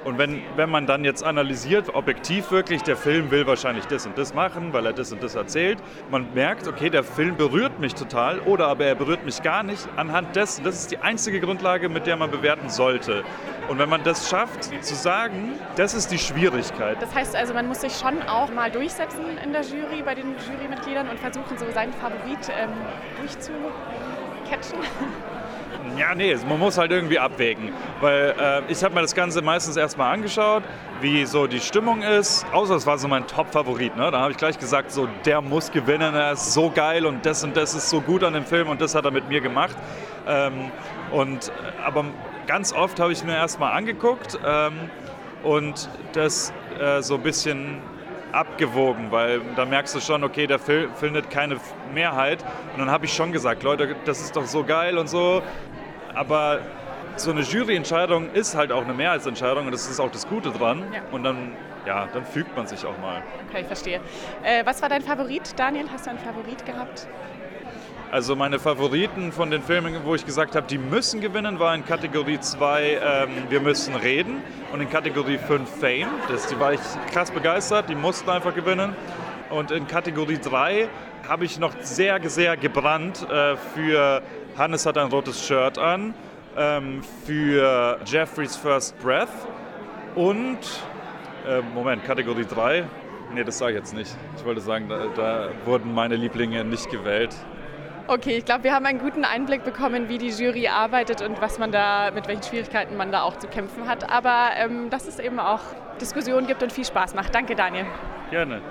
Und 0.03 0.17
wenn, 0.17 0.41
wenn 0.57 0.69
man 0.69 0.85
dann 0.85 1.05
jetzt 1.05 1.23
analysiert, 1.23 1.95
objektiv 1.95 2.51
wirklich, 2.51 2.83
der 2.83 2.97
Film 2.97 3.31
will 3.31 3.47
wahrscheinlich 3.47 3.85
das 3.85 4.05
und 4.05 4.17
das 4.17 4.33
machen, 4.33 4.73
weil 4.73 4.85
er 4.85 4.93
das 4.93 5.13
und 5.13 5.23
das 5.23 5.35
erzählt, 5.35 5.77
man 6.11 6.33
merkt, 6.33 6.67
okay, 6.67 6.89
der 6.89 7.03
Film 7.03 7.37
berührt 7.37 7.79
mich 7.79 7.95
total 7.95 8.39
oder 8.39 8.67
aber 8.67 8.85
er 8.85 8.95
berührt 8.95 9.23
mich 9.23 9.41
gar 9.41 9.63
nicht, 9.63 9.87
anhand 9.95 10.35
dessen, 10.35 10.63
das 10.65 10.75
ist 10.75 10.91
die 10.91 10.97
einzige 10.97 11.39
Grundlage, 11.39 11.87
mit 11.87 12.05
der 12.05 12.17
man 12.17 12.31
bewerten 12.31 12.69
sollte. 12.69 13.23
Und 13.69 13.79
wenn 13.79 13.89
man 13.89 14.03
das 14.03 14.29
schafft, 14.29 14.65
zu 14.83 14.95
sagen, 14.95 15.53
das 15.77 15.93
ist 15.93 16.11
die 16.11 16.19
Schwierigkeit. 16.19 16.97
Das 17.01 17.15
heißt 17.15 17.35
also, 17.35 17.53
man 17.53 17.67
muss 17.67 17.81
sich 17.81 17.95
schon 17.95 18.21
auch 18.23 18.51
mal 18.51 18.69
durchsetzen 18.69 19.37
in 19.43 19.53
der 19.53 19.61
Jury, 19.61 20.01
bei 20.03 20.15
den 20.15 20.35
Jurymitgliedern 20.35 21.07
und 21.07 21.19
versuchen, 21.19 21.57
so 21.57 21.65
seinen 21.71 21.93
Favorit 21.93 22.49
ähm, 22.49 22.71
durchzucatchen. 23.19 24.79
Ja, 25.97 26.15
nee, 26.15 26.35
man 26.47 26.59
muss 26.59 26.77
halt 26.77 26.91
irgendwie 26.91 27.19
abwägen. 27.19 27.71
Weil 28.01 28.35
äh, 28.39 28.71
ich 28.71 28.83
habe 28.83 28.95
mir 28.95 29.01
das 29.01 29.15
Ganze 29.15 29.41
meistens 29.41 29.77
erstmal 29.77 30.13
angeschaut, 30.13 30.63
wie 31.01 31.25
so 31.25 31.47
die 31.47 31.59
Stimmung 31.59 32.01
ist. 32.01 32.45
Außer 32.51 32.75
es 32.75 32.85
war 32.85 32.97
so 32.97 33.07
mein 33.07 33.27
Top-Favorit. 33.27 33.95
Ne? 33.95 34.09
Da 34.11 34.19
habe 34.19 34.31
ich 34.31 34.37
gleich 34.37 34.57
gesagt, 34.57 34.91
so 34.91 35.07
der 35.25 35.41
muss 35.41 35.71
gewinnen, 35.71 36.15
er 36.15 36.33
ist 36.33 36.53
so 36.53 36.69
geil 36.69 37.05
und 37.05 37.25
das 37.25 37.43
und 37.43 37.55
das 37.55 37.73
ist 37.73 37.89
so 37.89 38.01
gut 38.01 38.23
an 38.23 38.33
dem 38.33 38.45
Film 38.45 38.69
und 38.69 38.81
das 38.81 38.95
hat 38.95 39.05
er 39.05 39.11
mit 39.11 39.29
mir 39.29 39.41
gemacht. 39.41 39.75
Ähm, 40.27 40.71
und, 41.11 41.49
äh, 41.49 41.51
aber 41.85 42.05
ganz 42.47 42.73
oft 42.73 42.99
habe 42.99 43.11
ich 43.11 43.23
mir 43.23 43.35
erstmal 43.35 43.73
angeguckt 43.73 44.39
ähm, 44.45 44.73
und 45.43 45.89
das 46.13 46.53
äh, 46.79 47.01
so 47.01 47.15
ein 47.15 47.21
bisschen 47.21 47.81
abgewogen, 48.33 49.11
weil 49.11 49.41
da 49.55 49.65
merkst 49.65 49.95
du 49.95 49.99
schon, 49.99 50.23
okay, 50.23 50.47
der 50.47 50.59
Film 50.59 50.93
findet 50.95 51.29
keine 51.29 51.57
Mehrheit. 51.93 52.43
Und 52.73 52.79
dann 52.79 52.91
habe 52.91 53.05
ich 53.05 53.13
schon 53.13 53.31
gesagt, 53.31 53.63
Leute, 53.63 53.95
das 54.05 54.21
ist 54.21 54.35
doch 54.35 54.45
so 54.45 54.63
geil 54.63 54.97
und 54.97 55.07
so. 55.07 55.41
Aber 56.13 56.59
so 57.15 57.31
eine 57.31 57.41
Juryentscheidung 57.41 58.31
ist 58.31 58.55
halt 58.55 58.71
auch 58.71 58.83
eine 58.83 58.93
Mehrheitsentscheidung 58.93 59.65
und 59.65 59.71
das 59.71 59.89
ist 59.89 59.99
auch 59.99 60.11
das 60.11 60.27
Gute 60.27 60.51
dran. 60.51 60.83
Ja. 60.93 61.01
Und 61.11 61.23
dann, 61.23 61.53
ja, 61.85 62.07
dann 62.11 62.25
fügt 62.25 62.55
man 62.55 62.67
sich 62.67 62.85
auch 62.85 62.97
mal. 62.99 63.21
Okay, 63.49 63.61
ich 63.61 63.67
verstehe. 63.67 63.99
Äh, 64.43 64.65
was 64.65 64.81
war 64.81 64.89
dein 64.89 65.01
Favorit, 65.01 65.57
Daniel? 65.57 65.85
Hast 65.91 66.05
du 66.05 66.11
einen 66.11 66.19
Favorit 66.19 66.65
gehabt? 66.65 67.07
Also 68.11 68.35
meine 68.35 68.59
Favoriten 68.59 69.31
von 69.31 69.49
den 69.49 69.63
Filmen, 69.63 69.95
wo 70.03 70.13
ich 70.13 70.23
gesagt 70.23 70.55
habe, 70.55 70.67
die 70.67 70.77
müssen 70.77 71.19
gewinnen, 71.19 71.57
war 71.57 71.73
in 71.73 71.83
Kategorie 71.83 72.39
2 72.39 72.99
ähm, 73.01 73.29
Wir 73.49 73.59
müssen 73.59 73.95
reden 73.95 74.43
und 74.71 74.81
in 74.81 74.89
Kategorie 74.89 75.39
5 75.39 75.67
Fame. 75.67 76.09
Das, 76.29 76.45
die 76.45 76.59
war 76.59 76.73
ich 76.73 76.79
krass 77.11 77.31
begeistert, 77.31 77.89
die 77.89 77.95
mussten 77.95 78.29
einfach 78.29 78.53
gewinnen. 78.53 78.95
Und 79.49 79.71
in 79.71 79.87
Kategorie 79.87 80.37
3 80.37 80.89
habe 81.27 81.45
ich 81.45 81.57
noch 81.57 81.73
sehr, 81.81 82.19
sehr 82.29 82.55
gebrannt 82.55 83.27
äh, 83.31 83.55
für 83.73 84.21
Hannes 84.57 84.85
hat 84.85 84.97
ein 84.97 85.07
rotes 85.07 85.45
Shirt 85.45 85.77
an, 85.79 86.13
ähm, 86.55 87.01
für 87.25 87.99
Jeffrey's 88.05 88.55
First 88.55 88.97
Breath 88.99 89.29
und, 90.15 90.59
äh, 91.47 91.61
Moment, 91.73 92.03
Kategorie 92.05 92.45
3. 92.45 92.85
Nee, 93.33 93.43
das 93.43 93.57
sage 93.57 93.71
ich 93.71 93.79
jetzt 93.79 93.95
nicht. 93.95 94.15
Ich 94.37 94.45
wollte 94.45 94.61
sagen, 94.61 94.87
da, 94.89 95.07
da 95.15 95.49
wurden 95.65 95.93
meine 95.93 96.15
Lieblinge 96.15 96.63
nicht 96.63 96.91
gewählt. 96.91 97.35
Okay, 98.05 98.37
ich 98.37 98.45
glaube, 98.45 98.65
wir 98.65 98.73
haben 98.73 98.85
einen 98.85 98.99
guten 98.99 99.25
Einblick 99.25 99.63
bekommen, 99.63 100.07
wie 100.09 100.19
die 100.19 100.29
Jury 100.29 100.67
arbeitet 100.67 101.21
und 101.21 101.41
was 101.41 101.57
man 101.57 101.71
da, 101.71 102.11
mit 102.11 102.27
welchen 102.27 102.43
Schwierigkeiten 102.43 102.95
man 102.95 103.11
da 103.11 103.23
auch 103.23 103.39
zu 103.39 103.47
kämpfen 103.47 103.87
hat. 103.87 104.11
Aber 104.11 104.49
ähm, 104.57 104.89
dass 104.91 105.07
es 105.07 105.17
eben 105.17 105.39
auch 105.39 105.61
Diskussionen 105.99 106.45
gibt 106.45 106.61
und 106.61 106.71
viel 106.71 106.85
Spaß 106.85 107.15
macht. 107.15 107.33
Danke, 107.33 107.55
Daniel. 107.55 107.85
Gerne. 108.29 108.61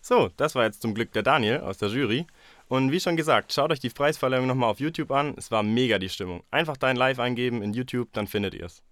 So, 0.00 0.28
das 0.36 0.54
war 0.54 0.64
jetzt 0.64 0.82
zum 0.82 0.94
Glück 0.94 1.12
der 1.12 1.22
Daniel 1.22 1.60
aus 1.60 1.78
der 1.78 1.88
Jury. 1.88 2.26
Und 2.68 2.92
wie 2.92 3.00
schon 3.00 3.16
gesagt, 3.16 3.52
schaut 3.52 3.72
euch 3.72 3.80
die 3.80 3.88
Preisverleihung 3.88 4.46
nochmal 4.46 4.70
auf 4.70 4.78
YouTube 4.78 5.10
an. 5.10 5.34
Es 5.38 5.50
war 5.50 5.62
mega 5.62 5.98
die 5.98 6.10
Stimmung. 6.10 6.42
Einfach 6.50 6.76
dein 6.76 6.96
Live 6.96 7.18
eingeben 7.18 7.62
in 7.62 7.72
YouTube, 7.72 8.12
dann 8.12 8.26
findet 8.26 8.54
ihr 8.54 8.66
es. 8.66 8.82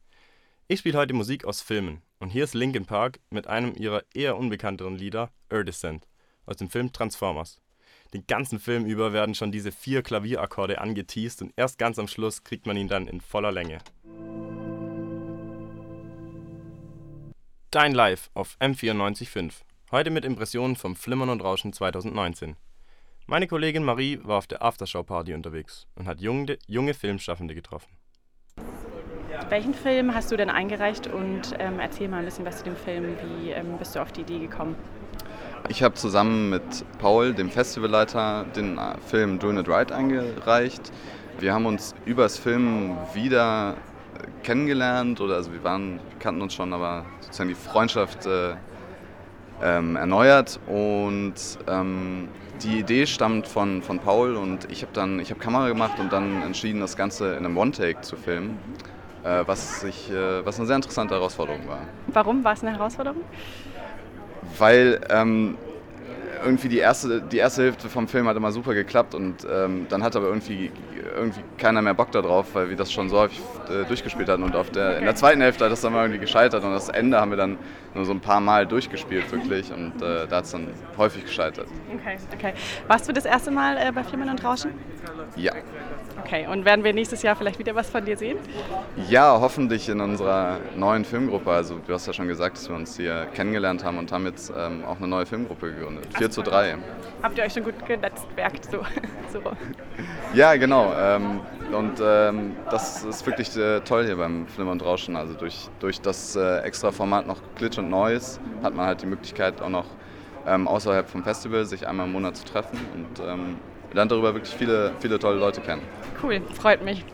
Ich 0.67 0.81
spiele 0.81 0.99
heute 0.99 1.13
Musik 1.13 1.45
aus 1.45 1.61
Filmen. 1.61 2.03
Und 2.19 2.31
hier 2.31 2.45
ist 2.45 2.55
Linkin 2.55 2.87
Park 2.87 3.21
mit 3.29 3.47
einem 3.47 3.75
ihrer 3.75 4.03
eher 4.15 4.39
unbekannteren 4.39 4.97
Lieder, 4.97 5.31
Iridescent, 5.51 6.09
aus 6.47 6.57
dem 6.57 6.71
Film 6.71 6.91
Transformers. 6.91 7.61
Den 8.15 8.27
ganzen 8.27 8.59
Film 8.59 8.87
über 8.87 9.13
werden 9.13 9.35
schon 9.35 9.53
diese 9.53 9.73
vier 9.73 10.03
Klavierakkorde 10.03 10.81
angeteased 10.81 11.43
und 11.43 11.53
erst 11.57 11.79
ganz 11.79 11.99
am 11.99 12.09
Schluss 12.09 12.45
kriegt 12.45 12.67
man 12.67 12.79
ihn 12.79 12.89
dann 12.89 13.09
in 13.09 13.21
voller 13.21 13.53
Länge. 13.53 13.79
Dein 17.71 17.93
Live 17.93 18.31
auf 18.33 18.57
M94.5. 18.59 19.53
Heute 19.91 20.11
mit 20.11 20.25
Impressionen 20.25 20.77
vom 20.77 20.97
Flimmern 20.97 21.29
und 21.29 21.43
Rauschen 21.43 21.75
2019. 21.75 22.57
Meine 23.29 23.49
Kollegin 23.49 23.83
Marie 23.83 24.21
war 24.23 24.39
auf 24.39 24.47
der 24.47 24.63
Aftershow-Party 24.63 25.35
unterwegs 25.35 25.89
und 25.97 26.07
hat 26.07 26.21
junge, 26.21 26.59
junge 26.69 26.95
Filmschaffende 26.95 27.57
getroffen. 27.57 27.91
Welchen 29.49 29.75
Film 29.75 30.15
hast 30.15 30.31
du 30.31 30.37
denn 30.37 30.49
eingereicht 30.49 31.09
und 31.09 31.57
ähm, 31.59 31.81
erzähl 31.81 32.07
mal 32.07 32.19
ein 32.19 32.25
bisschen 32.25 32.45
was 32.45 32.59
zu 32.59 32.65
dem 32.65 32.77
Film. 32.77 33.17
Wie 33.41 33.51
ähm, 33.51 33.79
bist 33.79 33.97
du 33.97 34.01
auf 34.01 34.13
die 34.13 34.21
Idee 34.21 34.39
gekommen? 34.39 34.77
Ich 35.69 35.83
habe 35.83 35.95
zusammen 35.95 36.51
mit 36.51 36.63
Paul, 37.01 37.35
dem 37.35 37.51
Festivalleiter, 37.51 38.45
den 38.55 38.79
äh, 38.79 38.97
Film 39.09 39.41
Doing 39.41 39.59
It 39.59 39.69
Right 39.69 39.91
eingereicht. 39.91 40.93
Wir 41.41 41.53
haben 41.53 41.67
uns 41.67 41.97
übers 42.05 42.39
Film 42.39 42.97
wieder 43.13 43.77
kennengelernt 44.45 45.21
oder 45.21 45.35
also 45.35 45.53
wir 45.53 45.65
waren, 45.65 45.99
kannten 46.21 46.43
uns 46.43 46.55
schon, 46.55 46.73
aber 46.73 47.05
sozusagen 47.23 47.49
die 47.49 47.57
Freundschaft 47.57 48.25
äh, 48.27 48.55
ähm, 49.63 49.97
erneuert 49.97 50.61
und 50.67 51.35
ähm, 51.69 52.29
die 52.63 52.79
Idee 52.79 53.07
stammt 53.07 53.47
von, 53.47 53.83
von 53.83 53.99
Paul 53.99 54.37
und 54.37 54.71
ich 54.71 54.83
habe 54.83 54.93
dann 54.93 55.21
ich 55.21 55.31
habe 55.31 55.41
Kamera 55.41 55.69
gemacht 55.69 55.99
und 55.99 56.13
dann 56.13 56.43
entschieden, 56.43 56.81
das 56.81 56.97
Ganze 56.97 57.33
in 57.33 57.45
einem 57.45 57.57
One-Take 57.57 58.01
zu 58.01 58.17
filmen, 58.17 58.59
äh, 59.25 59.43
was, 59.47 59.85
ich, 59.85 60.11
äh, 60.11 60.45
was 60.45 60.59
eine 60.59 60.67
sehr 60.67 60.77
interessante 60.77 61.15
Herausforderung 61.15 61.67
war. 61.69 61.81
Warum 62.09 62.45
war 62.45 62.53
es 62.53 62.63
eine 62.63 62.73
Herausforderung? 62.73 63.23
Weil 64.59 65.01
ähm, 65.11 65.57
irgendwie 66.45 66.69
die 66.69 66.79
erste, 66.79 67.21
die 67.21 67.39
erste 67.39 67.63
Hälfte 67.63 67.89
vom 67.89 68.09
Film 68.09 68.27
hat 68.29 68.37
immer 68.37 68.53
super 68.53 68.75
geklappt 68.75 69.15
und 69.15 69.47
ähm, 69.51 69.87
dann 69.89 70.03
hat 70.03 70.17
aber 70.17 70.27
irgendwie, 70.27 70.71
irgendwie 71.17 71.41
keiner 71.59 71.83
mehr 71.83 71.95
Bock 71.95 72.11
darauf, 72.13 72.55
weil 72.55 72.69
wir 72.69 72.77
das 72.77 72.93
schon 72.93 73.09
so 73.09 73.19
häufig 73.19 73.41
äh, 73.69 73.85
durchgespielt 73.85 74.29
hatten. 74.29 74.43
Und 74.43 74.57
auf 74.57 74.71
der, 74.71 74.89
okay. 74.89 74.99
in 74.99 75.05
der 75.05 75.15
zweiten 75.15 75.41
Hälfte 75.41 75.65
hat 75.65 75.73
das 75.73 75.81
dann 75.81 75.93
mal 75.93 76.03
irgendwie 76.03 76.21
gescheitert 76.21 76.65
und 76.65 76.73
das 76.73 76.89
Ende 76.89 77.21
haben 77.21 77.31
wir 77.31 77.37
dann 77.37 77.59
nur 77.95 78.05
so 78.05 78.13
ein 78.13 78.21
paar 78.21 78.41
Mal 78.41 78.67
durchgespielt, 78.67 79.31
wirklich. 79.33 79.73
Und 79.73 80.03
äh, 80.03 80.27
da 80.27 80.37
hat 80.37 80.45
es 80.45 80.53
dann 80.53 80.69
häufig 80.97 81.25
gescheitert. 81.25 81.67
Okay, 81.95 82.17
okay. 82.35 82.53
Warst 82.87 83.09
du 83.09 83.13
das 83.13 83.25
erste 83.25 83.51
Mal 83.51 83.77
äh, 83.77 83.91
bei 83.93 84.05
Flimmern 84.05 84.31
und 84.31 84.45
Rauschen? 84.45 84.73
Ja. 85.35 85.53
Okay, 86.19 86.47
und 86.51 86.65
werden 86.65 86.83
wir 86.83 86.93
nächstes 86.93 87.23
Jahr 87.23 87.37
vielleicht 87.37 87.59
wieder 87.59 87.75
was 87.75 87.89
von 87.89 88.05
dir 88.05 88.17
sehen? 88.17 88.39
Ja, 89.09 89.39
hoffentlich 89.41 89.89
in 89.89 90.01
unserer 90.01 90.59
neuen 90.75 91.05
Filmgruppe. 91.05 91.51
Also 91.51 91.79
du 91.87 91.93
hast 91.93 92.07
ja 92.07 92.13
schon 92.13 92.27
gesagt, 92.27 92.57
dass 92.57 92.69
wir 92.69 92.77
uns 92.77 92.97
hier 92.97 93.27
kennengelernt 93.35 93.85
haben 93.85 93.99
und 93.99 94.11
haben 94.13 94.25
jetzt 94.27 94.53
ähm, 94.57 94.85
auch 94.85 94.97
eine 94.97 95.09
neue 95.09 95.27
Filmgruppe 95.27 95.73
gegründet. 95.73 96.07
4 96.27 96.31
zu 96.31 96.43
3. 96.43 96.77
Habt 97.23 97.39
ihr 97.39 97.45
euch 97.45 97.53
schon 97.53 97.65
gut 97.65 97.87
genetzwerkt? 97.87 98.65
So. 98.71 98.79
so. 99.33 99.41
Ja, 100.35 100.57
genau. 100.57 100.93
Ähm, 100.99 101.41
und 101.73 102.01
ähm, 102.03 102.57
das 102.71 103.05
ist 103.05 103.25
wirklich 103.27 103.57
äh, 103.57 103.81
toll 103.81 104.07
hier 104.07 104.17
beim 104.17 104.47
Flimmer 104.49 104.73
und 104.73 104.85
Rauschen. 104.85 105.17
Also 105.17 105.35
durch, 105.35 105.69
durch 105.79 106.01
das 106.01 106.37
äh, 106.37 106.59
extra 106.61 106.91
Format 106.91 107.27
noch 107.27 107.39
Glitch 107.57 107.79
und 107.79 107.91
Neues 107.91 108.41
hat 108.63 108.75
man 108.75 108.87
halt 108.87 109.03
die 109.03 109.07
Möglichkeit 109.07 109.63
auch 109.63 109.69
noch 109.69 109.87
ähm, 110.47 110.67
außerhalb 110.69 111.09
vom 111.09 111.23
Festival 111.23 111.65
sich 111.65 111.87
einmal 111.87 112.07
im 112.07 112.13
Monat 112.13 112.37
zu 112.37 112.45
treffen 112.45 112.79
und 112.95 113.25
ähm, 113.25 113.57
lernt 113.93 114.11
darüber 114.11 114.35
wirklich 114.35 114.55
viele, 114.55 114.93
viele 115.01 115.19
tolle 115.19 115.39
Leute 115.39 115.61
kennen. 115.61 115.83
Cool, 116.23 116.41
freut 116.55 116.85
mich. 116.85 117.05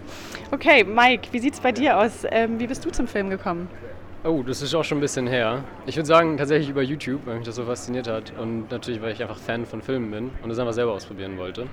Okay, 0.50 0.84
Mike, 0.84 1.28
wie 1.32 1.38
sieht 1.38 1.54
es 1.54 1.60
bei 1.60 1.72
dir 1.72 1.98
aus? 1.98 2.24
Ähm, 2.30 2.58
wie 2.58 2.66
bist 2.66 2.84
du 2.84 2.90
zum 2.90 3.06
Film 3.06 3.30
gekommen? 3.30 3.68
Oh, 4.24 4.44
das 4.46 4.62
ist 4.62 4.72
auch 4.76 4.84
schon 4.84 4.98
ein 4.98 5.00
bisschen 5.00 5.26
her. 5.26 5.64
Ich 5.84 5.96
würde 5.96 6.06
sagen, 6.06 6.36
tatsächlich 6.36 6.68
über 6.68 6.82
YouTube, 6.82 7.22
weil 7.26 7.38
mich 7.38 7.44
das 7.44 7.56
so 7.56 7.64
fasziniert 7.64 8.06
hat. 8.06 8.32
Und 8.38 8.70
natürlich, 8.70 9.02
weil 9.02 9.10
ich 9.10 9.20
einfach 9.20 9.36
Fan 9.36 9.66
von 9.66 9.82
Filmen 9.82 10.12
bin 10.12 10.30
und 10.44 10.48
das 10.48 10.60
einfach 10.60 10.72
selber 10.72 10.92
ausprobieren 10.92 11.36
wollte. 11.38 11.66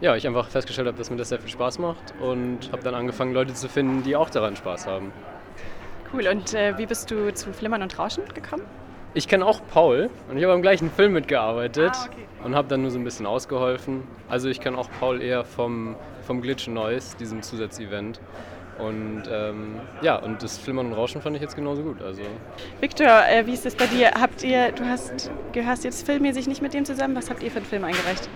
Ja, 0.00 0.16
ich 0.16 0.26
einfach 0.26 0.48
festgestellt 0.48 0.88
habe, 0.88 0.98
dass 0.98 1.08
mir 1.08 1.18
das 1.18 1.28
sehr 1.28 1.38
viel 1.38 1.50
Spaß 1.50 1.78
macht 1.78 2.14
und 2.20 2.72
habe 2.72 2.82
dann 2.82 2.96
angefangen, 2.96 3.32
Leute 3.32 3.54
zu 3.54 3.68
finden, 3.68 4.02
die 4.02 4.16
auch 4.16 4.28
daran 4.28 4.56
Spaß 4.56 4.88
haben. 4.88 5.12
Cool, 6.12 6.26
und 6.26 6.52
äh, 6.52 6.76
wie 6.78 6.86
bist 6.86 7.08
du 7.12 7.32
zu 7.32 7.52
Flimmern 7.52 7.82
und 7.82 7.96
Rauschen 7.96 8.24
gekommen? 8.34 8.64
Ich 9.14 9.28
kenne 9.28 9.46
auch 9.46 9.60
Paul 9.72 10.10
und 10.28 10.38
ich 10.38 10.42
habe 10.42 10.54
am 10.54 10.62
gleichen 10.62 10.90
Film 10.90 11.12
mitgearbeitet 11.12 11.92
ah, 11.94 12.06
okay. 12.10 12.26
und 12.42 12.56
habe 12.56 12.66
dann 12.66 12.82
nur 12.82 12.90
so 12.90 12.98
ein 12.98 13.04
bisschen 13.04 13.24
ausgeholfen. 13.26 14.02
Also 14.28 14.48
ich 14.48 14.58
kenne 14.58 14.76
auch 14.76 14.88
Paul 14.98 15.22
eher 15.22 15.44
vom, 15.44 15.94
vom 16.26 16.42
Glitch 16.42 16.66
Noise, 16.66 17.16
diesem 17.18 17.40
Zusatzevent. 17.40 18.18
Und 18.78 19.24
ähm, 19.30 19.80
ja, 20.00 20.16
und 20.16 20.42
das 20.42 20.58
Flimmern 20.58 20.86
und 20.86 20.92
Rauschen 20.94 21.20
fand 21.20 21.36
ich 21.36 21.42
jetzt 21.42 21.56
genauso 21.56 21.82
gut. 21.82 22.00
Also. 22.02 22.22
Victor, 22.80 23.06
äh, 23.28 23.46
wie 23.46 23.52
ist 23.52 23.64
das 23.64 23.74
bei 23.74 23.86
dir? 23.86 24.12
Habt 24.18 24.42
ihr, 24.42 24.72
du 24.72 24.84
hast, 24.84 25.30
gehörst 25.52 25.84
jetzt 25.84 26.06
filmmäßig 26.06 26.48
nicht 26.48 26.62
mit 26.62 26.74
dem 26.74 26.84
zusammen. 26.84 27.14
Was 27.14 27.30
habt 27.30 27.42
ihr 27.42 27.50
für 27.50 27.58
einen 27.58 27.66
Film 27.66 27.84
eingereicht? 27.84 28.28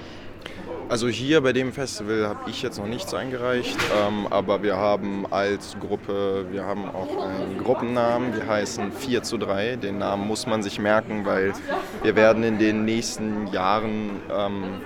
Also 0.88 1.08
hier 1.08 1.40
bei 1.40 1.52
dem 1.52 1.72
Festival 1.72 2.28
habe 2.28 2.48
ich 2.48 2.62
jetzt 2.62 2.78
noch 2.78 2.86
nichts 2.86 3.12
eingereicht, 3.12 3.76
ähm, 4.06 4.28
aber 4.30 4.62
wir 4.62 4.76
haben 4.76 5.26
als 5.32 5.76
Gruppe, 5.80 6.46
wir 6.52 6.64
haben 6.64 6.88
auch 6.88 7.24
einen 7.26 7.58
Gruppennamen, 7.58 8.36
wir 8.36 8.46
heißen 8.46 8.92
4 8.92 9.24
zu 9.24 9.36
3. 9.36 9.76
Den 9.76 9.98
Namen 9.98 10.28
muss 10.28 10.46
man 10.46 10.62
sich 10.62 10.78
merken, 10.78 11.26
weil 11.26 11.54
wir 12.02 12.14
werden 12.14 12.44
in 12.44 12.58
den 12.58 12.84
nächsten 12.84 13.48
Jahren 13.48 14.20
ähm, 14.30 14.80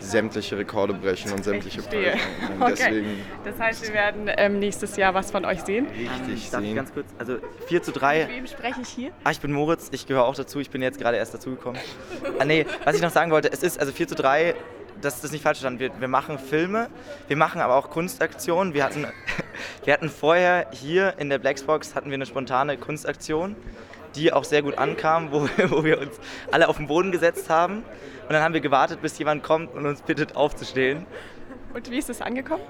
sämtliche 0.00 0.58
Rekorde 0.58 0.92
brechen 0.92 1.32
und 1.32 1.44
sämtliche 1.44 1.82
Preise. 1.82 2.18
Okay. 2.58 3.04
Das 3.44 3.58
heißt, 3.58 3.86
wir 3.86 3.94
werden 3.94 4.30
ähm, 4.36 4.58
nächstes 4.58 4.96
Jahr 4.96 5.14
was 5.14 5.30
von 5.30 5.44
euch 5.44 5.62
sehen? 5.62 5.86
Richtig 5.86 6.50
Darf 6.50 6.62
sehen. 6.62 6.70
Ich 6.70 6.76
ganz 6.76 6.92
kurz, 6.92 7.06
also 7.16 7.36
4 7.68 7.82
zu 7.82 7.92
3. 7.92 8.26
Mit 8.26 8.36
wem 8.36 8.46
spreche 8.48 8.80
ich 8.82 8.88
hier? 8.88 9.10
Ah, 9.22 9.30
ich 9.30 9.40
bin 9.40 9.52
Moritz, 9.52 9.88
ich 9.92 10.06
gehöre 10.06 10.24
auch 10.24 10.34
dazu, 10.34 10.58
ich 10.58 10.70
bin 10.70 10.82
jetzt 10.82 10.98
gerade 10.98 11.16
erst 11.16 11.32
dazugekommen. 11.32 11.80
ah 12.40 12.44
nee, 12.44 12.66
was 12.84 12.96
ich 12.96 13.02
noch 13.02 13.10
sagen 13.10 13.30
wollte, 13.30 13.52
es 13.52 13.62
ist 13.62 13.78
also 13.78 13.92
4 13.92 14.08
zu 14.08 14.14
3 14.16 14.54
dass 15.04 15.20
das 15.20 15.32
nicht 15.32 15.42
falsch 15.42 15.58
verstanden 15.58 15.80
wird. 15.80 16.00
Wir 16.00 16.08
machen 16.08 16.38
Filme, 16.38 16.88
wir 17.28 17.36
machen 17.36 17.60
aber 17.60 17.76
auch 17.76 17.90
Kunstaktionen. 17.90 18.74
Wir 18.74 18.84
hatten, 18.84 19.06
wir 19.84 19.92
hatten 19.92 20.08
vorher 20.08 20.66
hier 20.72 21.14
in 21.18 21.28
der 21.28 21.38
Blacksbox 21.38 21.94
hatten 21.94 22.10
wir 22.10 22.14
eine 22.14 22.26
spontane 22.26 22.76
Kunstaktion, 22.78 23.54
die 24.14 24.32
auch 24.32 24.44
sehr 24.44 24.62
gut 24.62 24.78
ankam, 24.78 25.30
wo, 25.30 25.42
wo 25.68 25.84
wir 25.84 26.00
uns 26.00 26.18
alle 26.50 26.68
auf 26.68 26.78
den 26.78 26.86
Boden 26.86 27.12
gesetzt 27.12 27.50
haben. 27.50 27.84
Und 28.22 28.32
dann 28.32 28.42
haben 28.42 28.54
wir 28.54 28.60
gewartet, 28.60 29.02
bis 29.02 29.18
jemand 29.18 29.42
kommt 29.42 29.74
und 29.74 29.84
uns 29.86 30.00
bittet 30.00 30.34
aufzustehen. 30.36 31.06
Und 31.74 31.90
wie 31.90 31.98
ist 31.98 32.08
es 32.08 32.22
angekommen? 32.22 32.62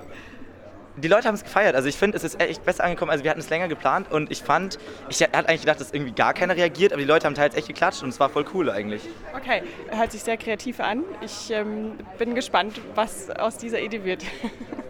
Die 0.97 1.09
Leute 1.09 1.29
haben 1.29 1.35
es 1.35 1.43
gefeiert. 1.43 1.75
Also 1.75 1.89
ich 1.89 1.97
finde, 1.97 2.17
es 2.17 2.25
ist 2.25 2.41
echt 2.41 2.65
besser 2.65 2.85
angekommen. 2.85 3.11
Also 3.11 3.25
wir 3.25 3.31
hatten 3.31 3.41
es 3.41 3.51
länger 3.51 3.69
geplant 3.69 4.11
und 4.11 4.31
ich 4.31 4.43
fand, 4.43 4.79
ich 5.09 5.23
hatte 5.23 5.49
eigentlich 5.49 5.63
gedacht, 5.63 5.81
dass 5.81 5.93
irgendwie 5.93 6.13
gar 6.13 6.35
keiner 6.35 6.57
reagiert, 6.57 6.93
aber 6.93 7.01
die 7.01 7.09
Leute 7.09 7.27
haben 7.27 7.35
teils 7.35 7.55
echt 7.55 7.69
geklatscht 7.69 8.03
und 8.03 8.11
es 8.11 8.21
war 8.21 8.29
voll 8.29 8.45
cool 8.55 8.71
eigentlich. 8.71 9.03
Okay, 9.37 9.63
hört 9.91 10.13
sich 10.13 10.23
sehr 10.23 10.37
kreativ 10.37 10.81
an. 10.81 11.05
Ich 11.21 11.51
ähm, 11.51 11.93
bin 12.19 12.35
gespannt, 12.35 12.81
was 12.95 13.31
aus 13.31 13.59
dieser 13.59 13.81
Idee 13.81 14.05
wird. 14.05 14.23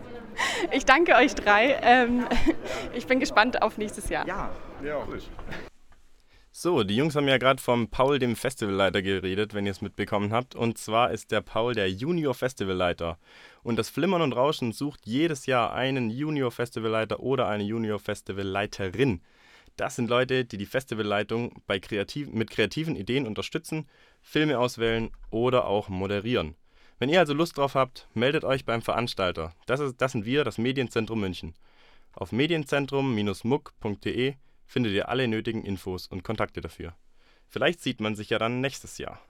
ich 0.72 0.84
danke 0.84 1.14
euch 1.14 1.34
drei. 1.34 1.78
Ähm, 1.82 2.26
ich 2.94 3.06
bin 3.06 3.20
gespannt 3.20 3.62
auf 3.62 3.78
nächstes 3.78 4.08
Jahr. 4.08 4.26
Ja, 4.26 4.50
ja. 4.82 4.98
So, 6.56 6.84
die 6.84 6.94
Jungs 6.94 7.16
haben 7.16 7.26
ja 7.26 7.38
gerade 7.38 7.60
vom 7.60 7.88
Paul, 7.88 8.20
dem 8.20 8.36
Festivalleiter, 8.36 9.02
geredet, 9.02 9.54
wenn 9.54 9.66
ihr 9.66 9.72
es 9.72 9.80
mitbekommen 9.80 10.32
habt. 10.32 10.54
Und 10.54 10.78
zwar 10.78 11.10
ist 11.10 11.32
der 11.32 11.40
Paul 11.40 11.74
der 11.74 11.90
Junior 11.90 12.32
Festivalleiter. 12.32 13.18
Und 13.64 13.76
das 13.76 13.90
Flimmern 13.90 14.22
und 14.22 14.34
Rauschen 14.34 14.70
sucht 14.70 15.00
jedes 15.04 15.46
Jahr 15.46 15.74
einen 15.74 16.10
Junior 16.10 16.52
Festivalleiter 16.52 17.18
oder 17.18 17.48
eine 17.48 17.64
Junior 17.64 17.98
Festivalleiterin. 17.98 19.20
Das 19.76 19.96
sind 19.96 20.08
Leute, 20.08 20.44
die 20.44 20.56
die 20.56 20.66
Festivalleitung 20.66 21.60
bei 21.66 21.80
kreativ 21.80 22.28
mit 22.28 22.50
kreativen 22.50 22.94
Ideen 22.94 23.26
unterstützen, 23.26 23.88
Filme 24.22 24.60
auswählen 24.60 25.10
oder 25.30 25.66
auch 25.66 25.88
moderieren. 25.88 26.54
Wenn 27.00 27.08
ihr 27.08 27.18
also 27.18 27.34
Lust 27.34 27.58
drauf 27.58 27.74
habt, 27.74 28.06
meldet 28.14 28.44
euch 28.44 28.64
beim 28.64 28.80
Veranstalter. 28.80 29.52
Das, 29.66 29.80
ist, 29.80 30.00
das 30.00 30.12
sind 30.12 30.24
wir, 30.24 30.44
das 30.44 30.58
Medienzentrum 30.58 31.18
München. 31.18 31.54
Auf 32.12 32.30
medienzentrum-muck.de 32.30 34.34
findet 34.66 34.92
ihr 34.92 35.08
alle 35.08 35.28
nötigen 35.28 35.64
Infos 35.64 36.06
und 36.06 36.24
Kontakte 36.24 36.60
dafür. 36.60 36.94
Vielleicht 37.48 37.80
sieht 37.80 38.00
man 38.00 38.16
sich 38.16 38.30
ja 38.30 38.38
dann 38.38 38.60
nächstes 38.60 38.98
Jahr. 38.98 39.20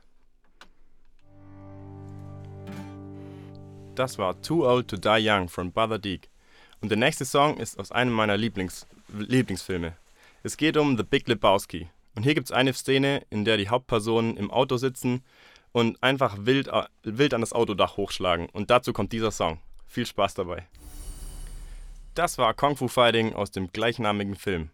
Das 3.95 4.19
war 4.19 4.41
Too 4.43 4.67
Old 4.67 4.89
to 4.89 4.97
Die 4.97 5.29
Young 5.29 5.49
von 5.49 5.73
Brother 5.73 5.99
Deek. 5.99 6.29
Und 6.81 6.89
der 6.89 6.99
nächste 6.99 7.25
Song 7.25 7.59
ist 7.59 7.79
aus 7.79 7.93
einem 7.93 8.13
meiner 8.13 8.37
Lieblings 8.37 8.87
Lieblingsfilme. 9.09 9.97
Es 10.43 10.57
geht 10.57 10.77
um 10.77 10.97
The 10.97 11.05
Big 11.05 11.29
Lebowski. 11.29 11.89
Und 12.15 12.25
hier 12.25 12.35
gibt 12.35 12.49
es 12.49 12.53
eine 12.53 12.73
Szene, 12.73 13.23
in 13.31 13.45
der 13.45 13.57
die 13.57 13.69
Hauptpersonen 13.69 14.37
im 14.37 14.51
Auto 14.51 14.77
sitzen 14.77 15.25
und 15.73 16.03
einfach 16.03 16.37
wild, 16.41 16.69
äh, 16.69 16.85
wild 17.03 17.35
an 17.35 17.41
das 17.41 17.53
Autodach 17.53 17.97
hochschlagen. 17.97 18.49
Und 18.51 18.71
dazu 18.71 18.93
kommt 18.93 19.13
dieser 19.13 19.31
Song. 19.31 19.61
Viel 19.87 20.07
Spaß 20.07 20.35
dabei. 20.35 20.67
Das 22.15 22.39
war 22.39 22.55
Kung 22.55 22.77
Fu 22.77 22.89
Fighting 22.89 23.33
aus 23.33 23.51
dem 23.51 23.73
gleichnamigen 23.73 24.37
Film. 24.37 24.71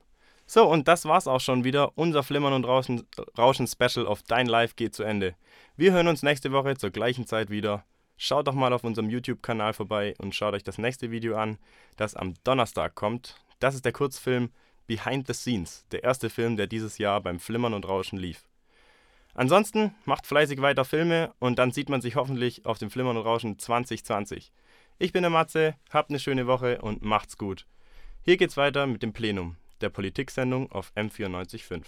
So, 0.52 0.66
und 0.66 0.88
das 0.88 1.04
war's 1.04 1.28
auch 1.28 1.38
schon 1.38 1.62
wieder. 1.62 1.96
Unser 1.96 2.24
Flimmern 2.24 2.52
und 2.52 2.64
Rauschen, 2.64 3.06
Rauschen 3.38 3.68
Special 3.68 4.04
auf 4.04 4.24
Dein 4.24 4.48
Live 4.48 4.74
geht 4.74 4.96
zu 4.96 5.04
Ende. 5.04 5.36
Wir 5.76 5.92
hören 5.92 6.08
uns 6.08 6.24
nächste 6.24 6.50
Woche 6.50 6.76
zur 6.76 6.90
gleichen 6.90 7.24
Zeit 7.24 7.50
wieder. 7.50 7.84
schaut 8.16 8.48
doch 8.48 8.54
mal 8.54 8.72
auf 8.72 8.82
unserem 8.82 9.10
YouTube-Kanal 9.10 9.74
vorbei 9.74 10.16
und 10.18 10.34
schaut 10.34 10.54
euch 10.54 10.64
das 10.64 10.76
nächste 10.76 11.12
Video 11.12 11.36
an, 11.36 11.56
das 11.96 12.16
am 12.16 12.34
Donnerstag 12.42 12.96
kommt. 12.96 13.36
Das 13.60 13.76
ist 13.76 13.84
der 13.84 13.92
Kurzfilm 13.92 14.50
Behind 14.88 15.24
the 15.28 15.34
Scenes, 15.34 15.84
der 15.92 16.02
erste 16.02 16.28
Film, 16.28 16.56
der 16.56 16.66
dieses 16.66 16.98
Jahr 16.98 17.20
beim 17.20 17.38
Flimmern 17.38 17.72
und 17.72 17.86
Rauschen 17.86 18.18
lief. 18.18 18.42
Ansonsten 19.34 19.94
macht 20.04 20.26
fleißig 20.26 20.60
weiter 20.60 20.84
Filme 20.84 21.32
und 21.38 21.60
dann 21.60 21.70
sieht 21.70 21.88
man 21.88 22.00
sich 22.00 22.16
hoffentlich 22.16 22.66
auf 22.66 22.78
dem 22.78 22.90
Flimmern 22.90 23.16
und 23.16 23.24
Rauschen 23.24 23.56
2020. 23.56 24.50
Ich 24.98 25.12
bin 25.12 25.22
der 25.22 25.30
Matze, 25.30 25.76
habt 25.90 26.10
eine 26.10 26.18
schöne 26.18 26.48
Woche 26.48 26.80
und 26.80 27.02
macht's 27.02 27.38
gut. 27.38 27.66
Hier 28.22 28.36
geht's 28.36 28.56
weiter 28.56 28.88
mit 28.88 29.04
dem 29.04 29.12
Plenum, 29.12 29.56
der 29.80 29.90
Politiksendung 29.90 30.70
auf 30.70 30.92
M945. 30.96 31.84